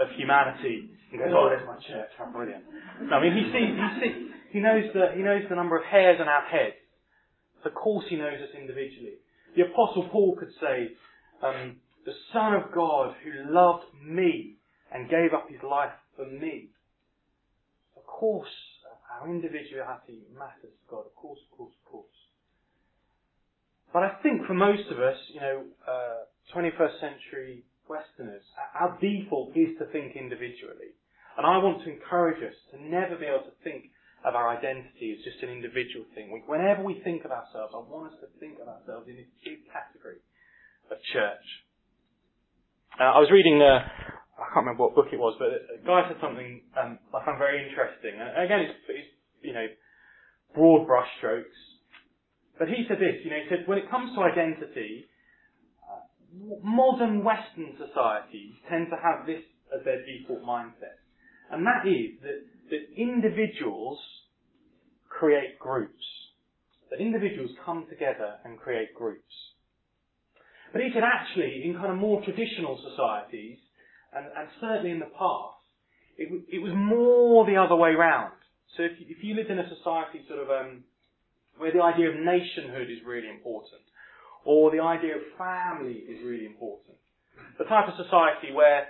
of 0.00 0.08
humanity 0.16 0.90
and 1.12 1.20
goes, 1.20 1.30
"Oh, 1.30 1.50
there's 1.50 1.66
my 1.66 1.76
church, 1.86 2.10
how 2.18 2.26
brilliant!" 2.32 2.64
No, 3.02 3.16
I 3.16 3.22
mean, 3.22 3.34
he 3.36 3.44
sees, 3.52 3.70
he 3.76 3.88
sees, 4.00 4.16
he 4.50 4.60
knows 4.60 4.84
the, 4.94 5.12
he 5.14 5.22
knows 5.22 5.42
the 5.48 5.54
number 5.54 5.76
of 5.76 5.84
hairs 5.84 6.18
on 6.20 6.28
our 6.28 6.42
heads. 6.42 6.74
Of 7.64 7.74
course, 7.74 8.06
he 8.08 8.16
knows 8.16 8.40
us 8.42 8.50
individually. 8.58 9.22
The 9.56 9.62
Apostle 9.62 10.08
Paul 10.10 10.36
could 10.36 10.52
say, 10.60 10.96
um, 11.42 11.80
"The 12.04 12.14
Son 12.32 12.54
of 12.54 12.72
God 12.72 13.14
who 13.22 13.52
loved 13.52 13.84
me 14.02 14.56
and 14.90 15.10
gave 15.10 15.32
up 15.34 15.48
his 15.48 15.62
life 15.62 15.92
for 16.16 16.26
me." 16.26 16.70
Of 17.96 18.04
course, 18.06 18.48
our 19.10 19.28
individuality 19.28 20.22
matters 20.36 20.72
to 20.72 20.84
God. 20.88 21.06
Of 21.06 21.14
course, 21.14 21.40
of 21.50 21.58
course, 21.58 21.74
of 21.74 21.90
course. 21.90 22.06
But 23.92 24.04
I 24.04 24.22
think 24.22 24.46
for 24.46 24.54
most 24.54 24.90
of 24.90 24.98
us, 24.98 25.18
you 25.28 25.40
know, 25.40 25.64
uh, 25.86 26.24
21st 26.54 26.98
century 27.00 27.64
Westerners, 27.88 28.42
our 28.74 28.96
default 29.00 29.56
is 29.56 29.76
to 29.78 29.84
think 29.92 30.16
individually. 30.16 30.96
And 31.36 31.46
I 31.46 31.58
want 31.58 31.84
to 31.84 31.92
encourage 31.92 32.42
us 32.42 32.54
to 32.70 32.82
never 32.82 33.16
be 33.16 33.26
able 33.26 33.44
to 33.44 33.56
think 33.64 33.90
of 34.24 34.34
our 34.34 34.48
identity 34.50 35.16
as 35.18 35.24
just 35.24 35.42
an 35.42 35.50
individual 35.50 36.06
thing. 36.14 36.30
We, 36.30 36.42
whenever 36.46 36.82
we 36.82 37.02
think 37.02 37.24
of 37.24 37.30
ourselves, 37.30 37.74
I 37.74 37.82
want 37.82 38.14
us 38.14 38.18
to 38.22 38.28
think 38.38 38.62
of 38.62 38.68
ourselves 38.70 39.10
in 39.10 39.16
this 39.18 39.30
big 39.42 39.66
category 39.70 40.22
of 40.90 40.98
church. 41.10 41.46
Uh, 43.00 43.16
I 43.16 43.18
was 43.18 43.30
reading 43.34 43.58
the, 43.58 43.82
I 43.82 44.46
can't 44.54 44.62
remember 44.62 44.86
what 44.86 44.94
book 44.94 45.10
it 45.10 45.18
was, 45.18 45.34
but 45.40 45.50
a 45.50 45.82
guy 45.82 46.06
said 46.06 46.22
something 46.22 46.62
um, 46.78 46.98
I 47.10 47.24
found 47.24 47.42
very 47.42 47.66
interesting. 47.66 48.14
And 48.14 48.46
again, 48.46 48.62
it's, 48.62 48.78
it's 48.86 49.12
you 49.42 49.52
know, 49.52 49.66
broad 50.54 50.86
brushstrokes. 50.86 51.58
But 52.58 52.68
he 52.68 52.84
said 52.86 53.02
this, 53.02 53.24
you 53.24 53.30
know, 53.30 53.42
he 53.42 53.48
said, 53.48 53.66
when 53.66 53.78
it 53.78 53.90
comes 53.90 54.14
to 54.14 54.22
identity, 54.22 55.08
modern 56.62 57.24
Western 57.24 57.74
societies 57.74 58.54
tend 58.70 58.88
to 58.90 58.96
have 59.00 59.26
this 59.26 59.42
as 59.74 59.84
their 59.84 60.04
default 60.04 60.44
mindset. 60.44 61.00
And 61.50 61.66
that 61.66 61.84
is 61.88 62.20
that, 62.22 62.38
that 62.72 62.88
individuals 62.96 64.00
create 65.08 65.58
groups. 65.58 66.02
That 66.90 67.00
individuals 67.00 67.50
come 67.64 67.84
together 67.88 68.40
and 68.44 68.58
create 68.58 68.94
groups. 68.94 69.32
But 70.72 70.80
said 70.94 71.04
actually, 71.04 71.62
in 71.64 71.74
kind 71.76 71.92
of 71.92 71.98
more 71.98 72.24
traditional 72.24 72.80
societies, 72.80 73.58
and, 74.16 74.24
and 74.24 74.48
certainly 74.58 74.90
in 74.90 75.00
the 75.00 75.12
past, 75.12 75.60
it, 76.16 76.32
it 76.48 76.62
was 76.64 76.72
more 76.74 77.44
the 77.44 77.56
other 77.56 77.76
way 77.76 77.92
round. 77.92 78.32
So 78.76 78.84
if 78.84 78.92
you, 78.98 79.06
if 79.08 79.22
you 79.22 79.36
lived 79.36 79.50
in 79.50 79.58
a 79.58 79.68
society 79.68 80.24
sort 80.26 80.40
of 80.40 80.48
um, 80.48 80.84
where 81.58 81.72
the 81.72 81.82
idea 81.82 82.08
of 82.08 82.16
nationhood 82.16 82.88
is 82.88 83.04
really 83.04 83.28
important, 83.28 83.84
or 84.44 84.72
the 84.72 84.80
idea 84.80 85.16
of 85.16 85.22
family 85.36 86.08
is 86.08 86.24
really 86.24 86.46
important. 86.46 86.96
The 87.58 87.64
type 87.64 87.84
of 87.88 87.94
society 88.00 88.52
where 88.52 88.88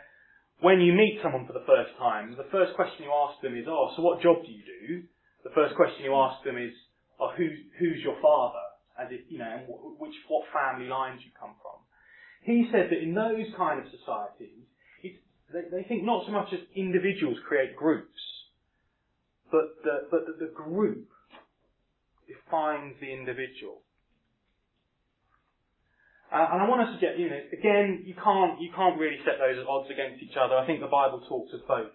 when 0.62 0.80
you 0.80 0.94
meet 0.94 1.18
someone 1.22 1.46
for 1.46 1.52
the 1.52 1.66
first 1.66 1.90
time, 1.98 2.34
the 2.38 2.46
first 2.50 2.74
question 2.78 3.02
you 3.04 3.10
ask 3.10 3.42
them 3.42 3.58
is, 3.58 3.66
oh, 3.68 3.90
so 3.96 4.02
what 4.02 4.22
job 4.22 4.46
do 4.46 4.50
you 4.50 4.62
do? 4.62 5.02
The 5.42 5.50
first 5.54 5.74
question 5.74 6.06
you 6.06 6.14
ask 6.14 6.42
them 6.44 6.56
is, 6.56 6.70
oh, 7.18 7.34
who, 7.36 7.50
who's 7.78 7.98
your 8.02 8.16
father? 8.22 8.62
As 8.94 9.08
if, 9.10 9.26
you 9.28 9.38
know, 9.38 9.58
which, 9.98 10.14
what 10.28 10.46
family 10.54 10.86
lines 10.86 11.20
you 11.24 11.32
come 11.34 11.58
from. 11.58 11.82
He 12.46 12.68
said 12.70 12.90
that 12.90 13.02
in 13.02 13.14
those 13.14 13.50
kind 13.56 13.80
of 13.80 13.86
societies, 13.90 14.62
they, 15.02 15.66
they 15.70 15.82
think 15.88 16.04
not 16.04 16.24
so 16.26 16.32
much 16.32 16.48
as 16.52 16.60
individuals 16.76 17.36
create 17.46 17.76
groups, 17.76 18.22
but 19.50 19.82
the, 19.82 20.06
but 20.10 20.26
the, 20.26 20.46
the 20.46 20.52
group 20.52 21.08
defines 22.30 22.94
the 23.00 23.12
individual. 23.12 23.82
Uh, 26.32 26.56
and 26.56 26.64
I 26.64 26.66
want 26.66 26.80
to 26.88 26.96
suggest, 26.96 27.20
you 27.20 27.28
know, 27.28 27.44
again, 27.52 28.08
you 28.08 28.16
can't, 28.16 28.56
you 28.56 28.72
can't 28.72 28.96
really 28.96 29.20
set 29.20 29.36
those 29.36 29.60
at 29.60 29.68
odds 29.68 29.92
against 29.92 30.24
each 30.24 30.32
other. 30.40 30.56
I 30.56 30.64
think 30.64 30.80
the 30.80 30.88
Bible 30.88 31.20
talks 31.28 31.52
of 31.52 31.60
both. 31.68 31.92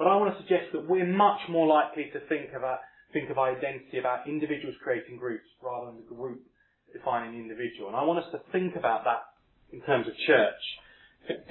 But 0.00 0.08
I 0.08 0.16
want 0.16 0.32
to 0.32 0.40
suggest 0.40 0.72
that 0.72 0.88
we're 0.88 1.04
much 1.04 1.44
more 1.52 1.68
likely 1.68 2.08
to 2.16 2.20
think 2.24 2.56
about, 2.56 2.80
think 3.12 3.28
of 3.28 3.36
identity 3.36 4.00
about 4.00 4.24
individuals 4.24 4.80
creating 4.80 5.20
groups 5.20 5.44
rather 5.60 5.92
than 5.92 6.00
the 6.00 6.08
group 6.08 6.40
defining 6.88 7.36
the 7.36 7.40
individual. 7.44 7.92
And 7.92 7.96
I 8.00 8.04
want 8.08 8.24
us 8.24 8.32
to 8.32 8.40
think 8.48 8.80
about 8.80 9.04
that 9.04 9.28
in 9.76 9.84
terms 9.84 10.08
of 10.08 10.16
church. 10.24 10.62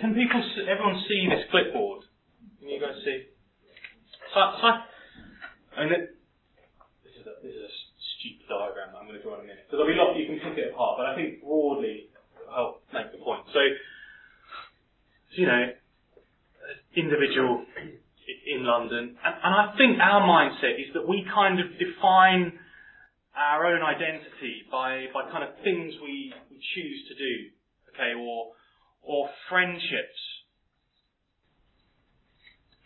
Can 0.02 0.18
people, 0.18 0.42
everyone 0.66 0.98
see 1.06 1.30
this 1.30 1.46
clipboard? 1.54 2.10
Can 2.58 2.74
you 2.74 2.82
guys 2.82 2.98
see? 3.06 3.30
So, 4.34 4.42
so 4.66 4.68
and 5.78 5.94
it, 5.94 6.18
this 7.06 7.14
is 7.22 7.26
a, 7.30 7.38
this 7.46 7.54
is 7.54 7.70
a 7.70 7.74
stupid 8.18 8.50
diagram 8.50 8.98
that 8.98 9.00
I'm 9.04 9.06
going 9.06 9.22
to 9.22 9.26
draw 9.26 9.38
in 9.38 9.46
a 9.46 9.48
minute. 9.48 9.70
So 9.70 9.78
there'll 9.78 9.92
be 9.92 9.98
a 9.98 10.02
lot 10.02 10.18
you 10.18 10.26
can 10.26 10.42
pick 10.42 10.58
it 10.58 10.74
apart, 10.74 10.98
but 10.98 11.06
I 11.06 11.14
think 11.14 11.46
broadly 11.46 12.10
Oh, 12.56 12.80
help 12.80 12.82
make 12.94 13.12
the 13.12 13.20
point. 13.20 13.44
So, 13.52 13.60
you 15.36 15.46
know, 15.46 15.64
individual 16.96 17.66
in 18.48 18.64
London, 18.66 19.18
and, 19.20 19.36
and 19.44 19.54
I 19.54 19.76
think 19.78 20.00
our 20.00 20.22
mindset 20.22 20.80
is 20.80 20.94
that 20.94 21.08
we 21.08 21.28
kind 21.34 21.60
of 21.60 21.68
define 21.78 22.54
our 23.36 23.66
own 23.66 23.84
identity 23.84 24.64
by, 24.72 25.06
by 25.14 25.30
kind 25.30 25.44
of 25.44 25.52
things 25.64 25.94
we, 26.02 26.34
we 26.50 26.58
choose 26.74 27.00
to 27.10 27.16
do, 27.20 27.34
okay, 27.92 28.16
or, 28.16 28.56
or 29.04 29.30
friendships. 29.50 30.22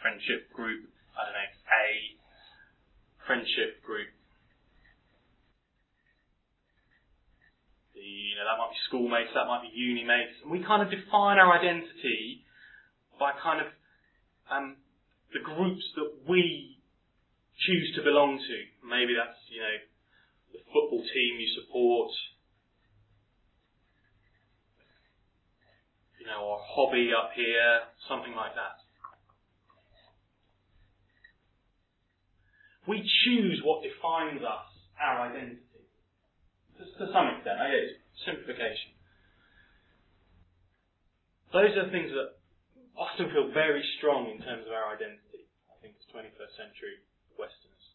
Friendship 0.02 0.50
group, 0.56 0.90
I 1.14 1.30
don't 1.30 1.36
know, 1.38 1.52
A, 1.70 1.86
friendship 3.28 3.84
group 3.86 4.08
you 8.00 8.36
know, 8.40 8.48
that 8.48 8.58
be 9.10 9.34
that 9.34 9.48
might 9.48 9.62
be 9.62 9.72
uni 9.74 10.04
mates. 10.04 10.38
And 10.44 10.52
we 10.52 10.64
kind 10.64 10.82
of 10.82 10.90
define 10.90 11.38
our 11.38 11.52
identity 11.58 12.46
by 13.20 13.32
kind 13.42 13.62
of 13.62 13.68
um, 14.50 14.78
the 15.34 15.42
groups 15.44 15.84
that 15.96 16.30
we 16.30 16.78
choose 17.66 17.94
to 17.96 18.04
belong 18.04 18.38
to. 18.38 18.58
Maybe 18.88 19.14
that's, 19.14 19.38
you 19.52 19.62
know, 19.62 19.78
the 20.54 20.60
football 20.74 21.02
team 21.02 21.32
you 21.38 21.50
support, 21.62 22.12
you 26.20 26.26
know, 26.26 26.42
or 26.42 26.60
hobby 26.62 27.12
up 27.14 27.32
here, 27.36 27.86
something 28.08 28.34
like 28.34 28.56
that. 28.56 28.82
We 32.88 33.06
choose 33.26 33.62
what 33.64 33.84
defines 33.84 34.42
us, 34.42 34.66
our 34.98 35.30
identity 35.30 35.62
to, 36.80 37.06
some 37.14 37.28
extent. 37.36 37.60
I 37.60 37.70
guess 37.70 37.92
simplification. 38.26 38.99
Those 41.52 41.74
are 41.78 41.90
things 41.90 42.14
that 42.14 42.38
often 42.94 43.32
feel 43.34 43.50
very 43.54 43.82
strong 43.98 44.30
in 44.30 44.38
terms 44.44 44.68
of 44.70 44.74
our 44.76 44.94
identity. 44.94 45.50
I 45.72 45.76
think 45.82 45.98
as 45.98 46.06
21st 46.14 46.54
century 46.60 47.02
Westerners. 47.40 47.86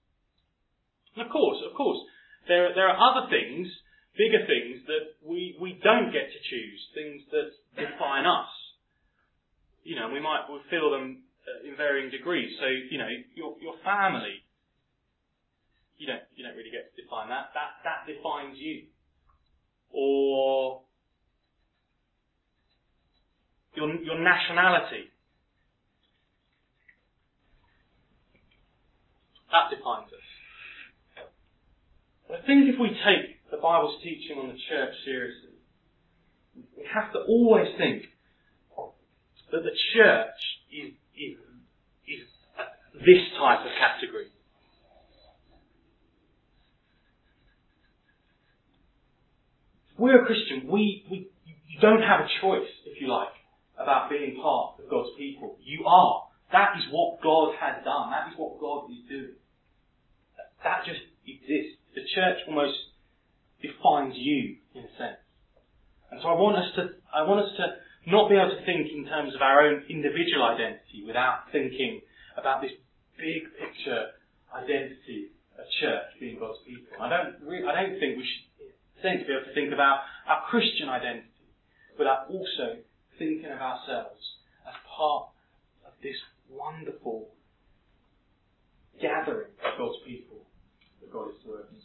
And 1.14 1.22
of 1.22 1.30
course, 1.30 1.61
of 1.62 1.76
course, 1.76 2.00
there, 2.48 2.74
there 2.74 2.88
are 2.88 2.98
other 2.98 3.30
things, 3.30 3.68
bigger 4.16 4.42
things, 4.48 4.82
that 4.88 5.20
we, 5.22 5.55
we 5.61 5.78
don't 5.84 6.11
get 6.11 6.32
to 6.32 6.40
choose, 6.50 6.80
things 6.96 7.22
that 7.30 7.52
define 7.76 8.26
us. 8.26 8.50
You 9.84 10.00
know, 10.00 10.09
we 10.09 10.18
might 10.18 10.48
we 10.48 10.59
feel 10.72 10.90
them 10.90 11.22
uh, 11.44 11.68
in 11.68 11.76
varying 11.76 12.11
degrees. 12.11 12.48
So, 12.59 12.66
you 12.66 12.96
know, 12.96 13.09
your, 13.36 13.55
your 13.61 13.76
family, 13.84 14.40
you 16.00 16.09
don't, 16.09 16.24
you 16.34 16.42
don't 16.42 16.57
really 16.57 16.72
get 16.72 16.88
to 16.88 16.94
define 16.96 17.28
that. 17.28 17.52
That, 17.52 17.84
that 17.84 18.00
defines 18.09 18.57
you. 18.57 18.88
Or 19.92 20.84
your, 23.75 23.95
your 24.03 24.18
nationality. 24.18 25.11
That 29.51 29.77
defines 29.77 30.11
us. 30.12 30.29
I 32.31 32.47
think 32.47 32.68
if 32.68 32.81
we 32.81 32.89
take 32.89 33.51
the 33.51 33.59
Bible's 33.59 34.03
teaching 34.03 34.39
on 34.39 34.49
the 34.49 34.59
church 34.68 34.95
seriously, 35.05 35.55
we 36.77 36.85
have 36.93 37.12
to 37.12 37.20
always 37.20 37.68
think 37.79 38.05
that 39.53 39.62
the 39.62 39.77
church 39.95 40.41
is, 40.72 40.93
is, 41.14 41.39
is 42.09 42.27
this 42.95 43.22
type 43.39 43.61
of 43.61 43.70
category. 43.79 44.27
If 49.93 49.99
we're 49.99 50.22
a 50.22 50.27
Christian, 50.27 50.66
we, 50.68 51.05
we 51.09 51.29
you 51.47 51.81
don't 51.81 52.03
have 52.03 52.20
a 52.20 52.29
choice, 52.41 52.68
if 52.87 53.01
you 53.01 53.09
like, 53.09 53.29
about 53.85 54.09
being 54.09 54.41
part 54.41 54.80
of 54.80 54.89
God's 54.89 55.12
people. 55.16 55.61
You 55.61 55.85
are. 55.85 56.24
That 56.51 56.80
is 56.80 56.89
what 56.91 57.20
God 57.20 57.53
has 57.61 57.85
done. 57.85 58.11
That 58.11 58.32
is 58.32 58.35
what 58.41 58.57
God 58.59 58.89
is 58.89 59.05
doing. 59.09 59.37
That 60.64 60.89
just 60.89 61.05
exists. 61.28 61.76
The 61.93 62.03
church 62.16 62.41
almost 62.49 62.80
defines 63.61 64.16
you, 64.16 64.57
in 64.74 64.89
a 64.89 64.93
sense. 64.97 65.20
And 66.11 66.20
so 66.24 66.28
I 66.32 66.37
want 66.37 66.57
us 66.57 66.68
to, 66.76 66.82
I 67.12 67.22
want 67.22 67.45
us 67.45 67.53
to 67.61 67.64
not 68.11 68.28
be 68.28 68.37
able 68.37 68.53
to 68.53 68.64
think 68.64 68.89
in 68.93 69.05
terms 69.05 69.35
of 69.35 69.41
our 69.41 69.64
own 69.64 69.85
individual 69.89 70.45
identity 70.45 71.05
without 71.07 71.49
thinking 71.53 72.01
about 72.37 72.61
this 72.61 72.72
big 73.16 73.45
picture 73.57 74.12
identity 74.53 75.32
of 75.59 75.64
church 75.80 76.07
being 76.20 76.39
God's 76.39 76.59
people. 76.66 76.87
I 77.01 77.09
don't, 77.09 77.41
I 77.66 77.72
don't 77.72 77.99
think 77.99 78.18
we 78.18 78.26
should 78.26 78.45
think 79.03 79.20
to 79.22 79.26
be 79.26 79.32
able 79.35 79.49
to 79.49 79.55
think 79.55 79.72
about 79.72 80.07
our 80.28 80.47
Christian 80.51 80.89
identity 80.89 81.28
without 81.99 82.30
also 82.30 82.80
thinking 83.18 83.50
of 83.50 83.60
ourselves 83.60 84.20
as 84.66 84.74
part 84.84 85.28
of 85.86 85.92
this 86.02 86.16
wonderful 86.48 87.28
gathering 89.00 89.50
of 89.64 89.78
God's 89.78 89.98
people 90.06 90.46
that 91.00 91.12
God 91.12 91.28
is 91.28 91.40
working 91.46 91.84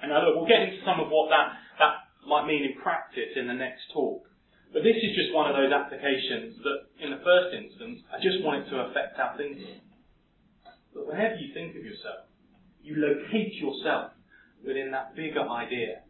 and 0.00 0.08
now 0.10 0.24
look, 0.24 0.36
we'll 0.36 0.48
get 0.48 0.64
into 0.64 0.80
some 0.84 1.00
of 1.00 1.12
what 1.12 1.28
that, 1.28 1.60
that 1.76 2.08
might 2.24 2.48
mean 2.48 2.64
in 2.64 2.80
practice 2.80 3.36
in 3.36 3.46
the 3.46 3.56
next 3.56 3.92
talk. 3.92 4.24
But 4.72 4.80
this 4.80 4.96
is 4.96 5.12
just 5.12 5.34
one 5.34 5.50
of 5.50 5.56
those 5.56 5.72
applications 5.72 6.56
that, 6.64 6.88
in 7.04 7.10
the 7.10 7.20
first 7.20 7.52
instance, 7.52 8.00
I 8.08 8.16
just 8.22 8.40
want 8.40 8.64
it 8.64 8.70
to 8.70 8.88
affect 8.88 9.18
our 9.18 9.36
thinking. 9.36 9.82
But 10.94 11.06
whenever 11.06 11.36
you 11.36 11.52
think 11.52 11.76
of 11.76 11.84
yourself, 11.84 12.30
you 12.80 12.96
locate 12.96 13.52
yourself 13.60 14.16
within 14.64 14.90
that 14.92 15.14
bigger 15.14 15.44
idea 15.44 16.00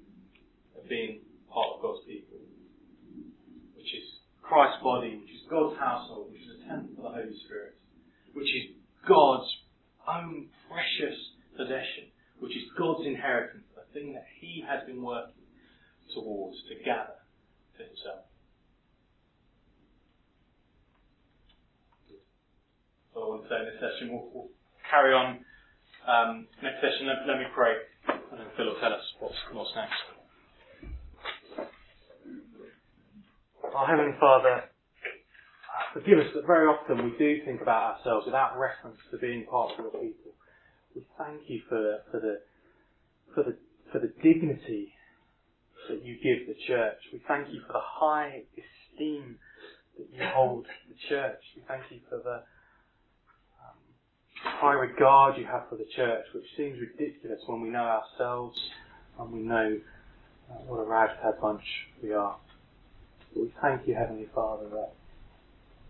of 0.78 0.86
being 0.88 1.26
part 1.50 1.76
of 1.76 1.82
God's 1.82 2.06
people, 2.06 2.30
Christ's 4.51 4.82
body, 4.82 5.14
which 5.14 5.30
is 5.30 5.46
God's 5.46 5.78
household, 5.78 6.34
which 6.34 6.42
is 6.42 6.59
a 6.59 6.66
temple 6.66 6.90
for 6.98 7.03
the 7.07 7.14
Holy 7.22 7.38
Spirit, 7.46 7.78
which 8.34 8.51
is 8.51 8.74
God's 9.07 9.46
own 10.11 10.51
precious 10.66 11.14
possession, 11.55 12.11
which 12.42 12.59
is 12.59 12.66
God's 12.74 13.07
inheritance 13.07 13.62
the 13.78 13.86
thing 13.94 14.12
that 14.14 14.26
he 14.42 14.64
has 14.66 14.82
been 14.90 15.03
working 15.03 15.46
towards 16.14 16.59
to 16.66 16.82
gather 16.82 17.22
to 17.78 17.86
himself. 17.86 18.26
So 23.14 23.22
I 23.22 23.26
want 23.30 23.42
to 23.44 23.48
say 23.48 23.59
in 23.62 23.66
this 23.70 23.78
session, 23.78 24.11
we'll, 24.11 24.30
we'll 24.34 24.51
carry 24.90 25.14
on. 25.14 25.46
Um, 26.11 26.46
next 26.62 26.82
session, 26.82 27.07
let, 27.07 27.22
let, 27.28 27.38
me 27.38 27.46
pray, 27.55 27.74
and 28.09 28.40
then 28.40 28.51
Phil 28.57 28.66
will 28.66 28.80
tell 28.80 28.94
us 28.94 29.05
what's, 29.20 29.38
what's 29.53 29.70
next. 29.76 30.20
Our 33.74 33.86
Heavenly 33.86 34.16
Father, 34.18 34.64
forgive 35.94 36.18
us 36.18 36.26
that 36.34 36.46
very 36.46 36.66
often 36.66 37.04
we 37.04 37.18
do 37.18 37.44
think 37.44 37.62
about 37.62 37.96
ourselves 37.96 38.26
without 38.26 38.58
reference 38.58 38.98
to 39.11 39.18
being 39.18 39.46
part 39.46 39.72
of 39.72 39.78
your 39.78 39.90
people. 39.90 40.32
We 40.94 41.02
thank 41.18 41.42
you 41.46 41.61
for 41.68 41.78
the, 41.78 42.00
for 42.11 42.20
the, 42.20 42.40
for 43.34 43.42
the 43.44 43.56
for 43.92 43.98
the 43.98 44.12
dignity 44.22 44.92
that 45.88 46.04
you 46.04 46.14
give 46.22 46.46
the 46.46 46.54
church. 46.66 46.98
We 47.12 47.20
thank 47.26 47.48
you 47.52 47.61
for 47.66 47.72
the 47.74 47.82
high 47.82 48.42
esteem 48.54 49.36
that 49.98 50.06
you 50.12 50.22
hold 50.32 50.66
the 50.88 50.94
church. 51.08 51.40
We 51.56 51.62
thank 51.66 51.82
you 51.90 51.98
for 52.08 52.18
the 52.18 52.42
um, 53.61 53.78
high 54.42 54.74
regard 54.74 55.36
you 55.36 55.46
have 55.46 55.68
for 55.68 55.76
the 55.76 55.86
church, 55.96 56.24
which 56.34 56.44
seems 56.56 56.78
ridiculous 56.78 57.40
when 57.46 57.61
we 57.62 57.68
know 57.70 58.00
ourselves 58.00 58.58
and 59.18 59.32
we 59.32 59.40
know 59.40 59.78
uh, 60.50 60.54
what 60.66 60.78
a 60.78 60.84
ragtag 60.84 61.40
bunch 61.40 61.62
we 62.02 62.12
are. 62.12 62.36
But 63.35 63.43
we 63.43 63.53
thank 63.61 63.87
you, 63.87 63.95
Heavenly 63.95 64.28
Father, 64.35 64.68
that 64.70 64.93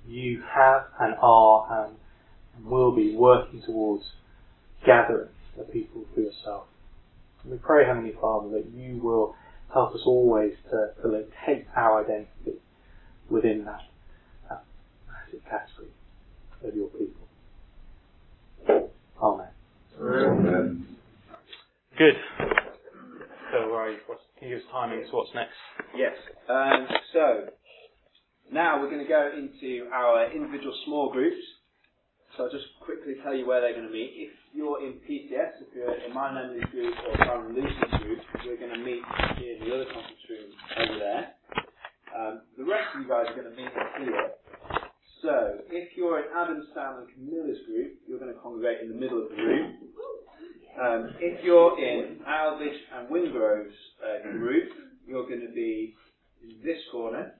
you 0.06 0.42
have 0.54 0.84
and 1.00 1.14
are 1.20 1.86
and 1.86 2.66
will 2.66 2.94
be 2.94 3.14
working 3.16 3.62
towards 3.62 4.04
gathering 4.84 5.30
the 5.56 5.64
people 5.64 6.04
for 6.14 6.20
yourself. 6.20 6.64
We 7.44 7.56
pray, 7.56 7.86
Heavenly 7.86 8.14
Father, 8.20 8.48
that 8.50 8.66
you 8.74 9.00
will 9.02 9.34
help 9.72 9.94
us 9.94 10.02
always 10.04 10.52
to, 10.70 10.90
to 11.02 11.08
locate 11.08 11.66
our 11.76 12.04
identity 12.04 12.60
within 13.30 13.64
that, 13.64 13.82
that 14.48 14.64
massive 15.06 15.44
category 15.44 15.90
of 16.64 16.74
your 16.74 16.88
people. 16.88 17.28
Amen. 19.22 19.48
Amen. 20.00 20.86
Good. 21.96 22.14
So, 23.52 23.68
where 23.70 23.80
are 23.80 23.90
you? 23.90 23.98
What's, 24.06 24.22
can 24.40 24.48
you 24.48 24.56
give 24.56 24.64
us 24.64 24.70
timing 24.72 25.04
to 25.04 25.10
what's 25.12 25.34
next? 25.34 25.52
Yes. 25.94 26.16
Um, 26.48 26.88
so, 27.12 27.52
now 28.50 28.80
we're 28.80 28.88
going 28.90 29.04
to 29.04 29.08
go 29.08 29.30
into 29.36 29.86
our 29.92 30.32
individual 30.32 30.74
small 30.86 31.12
groups. 31.12 31.44
So 32.36 32.44
I'll 32.44 32.50
just 32.50 32.66
quickly 32.80 33.14
tell 33.22 33.34
you 33.34 33.46
where 33.46 33.60
they're 33.60 33.74
going 33.74 33.86
to 33.86 33.92
meet. 33.92 34.14
If 34.16 34.32
you're 34.54 34.80
in 34.86 35.02
PCS, 35.04 35.60
if 35.60 35.74
you're 35.74 35.92
in 35.92 36.14
my 36.14 36.32
memory 36.32 36.62
group 36.70 36.94
or 37.10 37.16
Simon 37.26 37.54
Lucy's 37.54 38.00
group, 38.00 38.20
we're 38.46 38.56
going 38.56 38.72
to 38.72 38.78
meet 38.78 39.02
in 39.42 39.68
the 39.68 39.74
other 39.74 39.84
conference 39.92 40.24
room 40.30 40.50
over 40.78 40.98
there. 40.98 41.24
Um, 42.16 42.40
the 42.56 42.64
rest 42.64 42.94
of 42.94 43.02
you 43.02 43.08
guys 43.08 43.26
are 43.28 43.36
going 43.36 43.50
to 43.50 43.56
meet 43.56 43.70
here. 44.00 44.30
So, 45.22 45.58
if 45.68 45.96
you're 45.96 46.20
in 46.20 46.26
Adam, 46.34 46.64
Sam 46.72 47.04
and 47.04 47.08
Camilla's 47.12 47.58
group, 47.66 47.98
you're 48.08 48.18
going 48.18 48.32
to 48.32 48.40
congregate 48.40 48.80
in 48.82 48.88
the 48.88 48.98
middle 48.98 49.22
of 49.22 49.28
the 49.28 49.36
room. 49.36 49.76
Um, 50.78 51.14
if 51.18 51.44
you're 51.44 51.78
in 51.78 52.20
Alvish 52.28 52.78
and 52.94 53.08
Wingrove's 53.08 53.74
uh, 54.00 54.30
group, 54.32 54.70
you're 55.06 55.26
going 55.26 55.46
to 55.46 55.52
be 55.52 55.94
in 56.42 56.56
this 56.64 56.78
corner. 56.92 57.34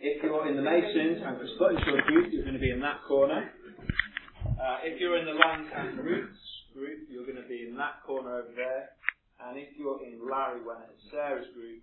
If 0.00 0.22
you're 0.22 0.48
in 0.48 0.56
the 0.56 0.62
Masons 0.62 1.22
and 1.24 1.38
Chris 1.38 1.50
Buttonshaw 1.60 2.06
group, 2.06 2.32
you're 2.32 2.44
going 2.44 2.54
to 2.54 2.60
be 2.60 2.70
in 2.70 2.80
that 2.80 3.00
corner. 3.06 3.50
Uh, 4.44 4.78
if 4.84 5.00
you're 5.00 5.18
in 5.18 5.26
the 5.26 5.32
Land 5.32 5.66
and 5.74 5.98
Roots 5.98 6.38
group, 6.74 7.08
you're 7.10 7.24
going 7.24 7.40
to 7.40 7.48
be 7.48 7.66
in 7.68 7.76
that 7.76 8.02
corner 8.06 8.36
over 8.40 8.52
there. 8.54 8.90
And 9.40 9.58
if 9.58 9.68
you're 9.76 10.00
in 10.04 10.20
Larry, 10.20 10.60
and 10.60 10.96
Sarah's 11.10 11.46
group, 11.54 11.82